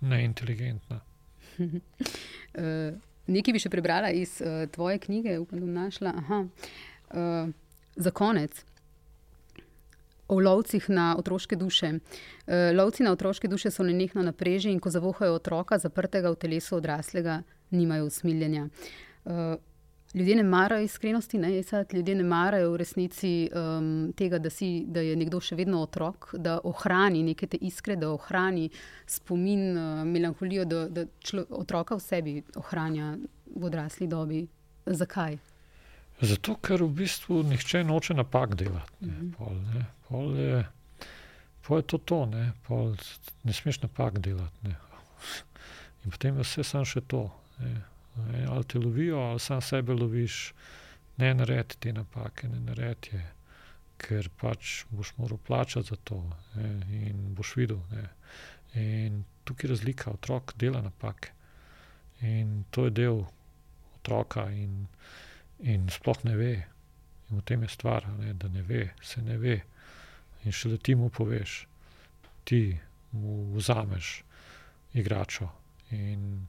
[0.00, 1.00] neinteligentna.
[1.58, 1.68] uh,
[3.34, 6.12] nekaj bi še prebrala iz uh, tvoje knjige, upam, da bom našla.
[6.22, 7.52] Aha, uh,
[7.96, 8.64] za konec.
[10.28, 11.92] O lovcih na otroške duše.
[12.74, 16.76] Lovci na otroške duše so nenehno na preži in ko zavohajo otroka, zaprtega v telesu
[16.80, 18.68] odraslega, nimajo usmiljenja
[20.16, 24.84] ljudje ne marajo iskrenosti, ne, sad, ljudje ne marajo v resnici um, tega, da, si,
[24.88, 28.70] da je nekdo še vedno otrok, da ohrani neke te iskre, da ohrani
[29.06, 33.16] spomin, uh, melankolijo, da, da člo, otroka v sebi ohranja
[33.56, 34.46] v odrasli dobi.
[34.86, 35.36] Zakaj?
[36.20, 38.96] Zato, ker v bistvu nihče noče napak delati.
[39.00, 39.30] Ne, mhm.
[39.36, 40.64] pol, ne, pol je,
[41.66, 42.94] pol je to to, ne, pol
[43.44, 44.68] ne smeš napak delati.
[44.68, 44.76] Ne.
[46.04, 47.26] In potem je vse samo še to.
[47.58, 47.76] Ne.
[48.48, 50.54] Ali te lovijo, ali sam sebe loviš,
[51.20, 53.24] ne naredi te napake, ne naredi je,
[54.00, 56.22] ker pač boš moral plačati za to
[56.54, 56.70] ne,
[57.08, 57.80] in boš videl.
[57.92, 58.06] Ne.
[58.80, 61.32] In tukaj je razlika, otrok dela napake.
[62.20, 63.24] In to je del
[63.96, 64.86] otroka, in,
[65.60, 66.54] in sploh ne ve.
[67.30, 69.60] In v tem je stvar, ne, da ne ve, se ne ve.
[70.46, 71.66] In šele ti mu poveš,
[72.46, 72.78] ti
[73.12, 74.22] mu vzameš
[74.94, 75.48] igračo.
[75.90, 76.46] In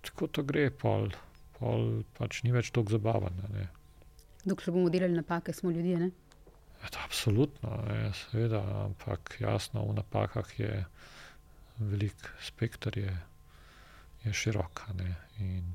[0.00, 1.10] tako to gre, pol,
[1.58, 3.50] pol pač ni več tako zabavno.
[4.44, 5.98] Dokler bomo delali napake, smo ljudje.
[6.00, 6.10] Ne?
[6.80, 10.84] Et, ja, absolutno, je, seveda, ampak jasno, v napakah je
[11.80, 13.12] velik spektr, je,
[14.24, 14.86] je širok.
[15.44, 15.74] In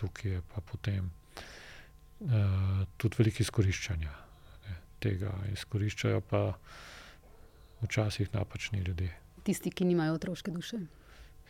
[0.00, 4.16] tukaj je pa potem uh, tudi veliko izkoriščanja.
[4.98, 6.42] Tega izkoriščajo pa
[7.82, 9.10] včasih napačni ljudje.
[9.42, 10.78] Tisti, ki nimajo otroške duše.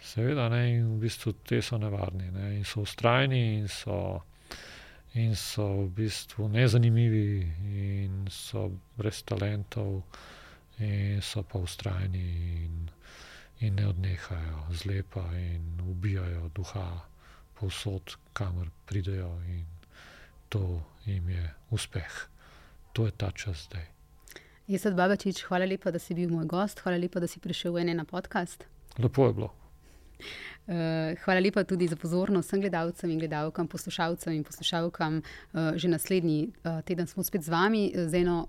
[0.02, 4.20] Seveda, ne, in v bistvu te so nevarni, ne, in so ustrajni, in so,
[5.14, 7.40] in so v bistvu nezanimivi,
[7.82, 10.04] in so brez talentov,
[10.78, 12.28] in so pa ustrajni,
[12.64, 12.88] in,
[13.60, 16.86] in ne odnehajo zlepa, in ubijajo duha
[17.58, 19.66] povsod, kamor pridejo, in
[20.48, 22.28] to jim je uspeh.
[22.98, 23.84] To je ta čas zdaj.
[24.66, 27.84] Jaz, Babačič, hvala lepa, da si bil moj gost, hvala lepa, da si prišel v
[27.84, 28.64] ene na podcast.
[28.98, 29.50] Lepo je bilo.
[30.66, 35.22] Eh, hvala lepa tudi za pozornost vsem gledalcem in gledalkam, poslušalcem in poslušalkam.
[35.22, 38.42] Eh, že naslednji eh, teden smo spet z vami z eno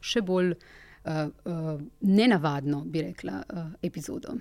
[0.00, 0.52] še bolj
[2.02, 3.44] nenavadno, bi rekla,
[3.82, 4.34] epizodo.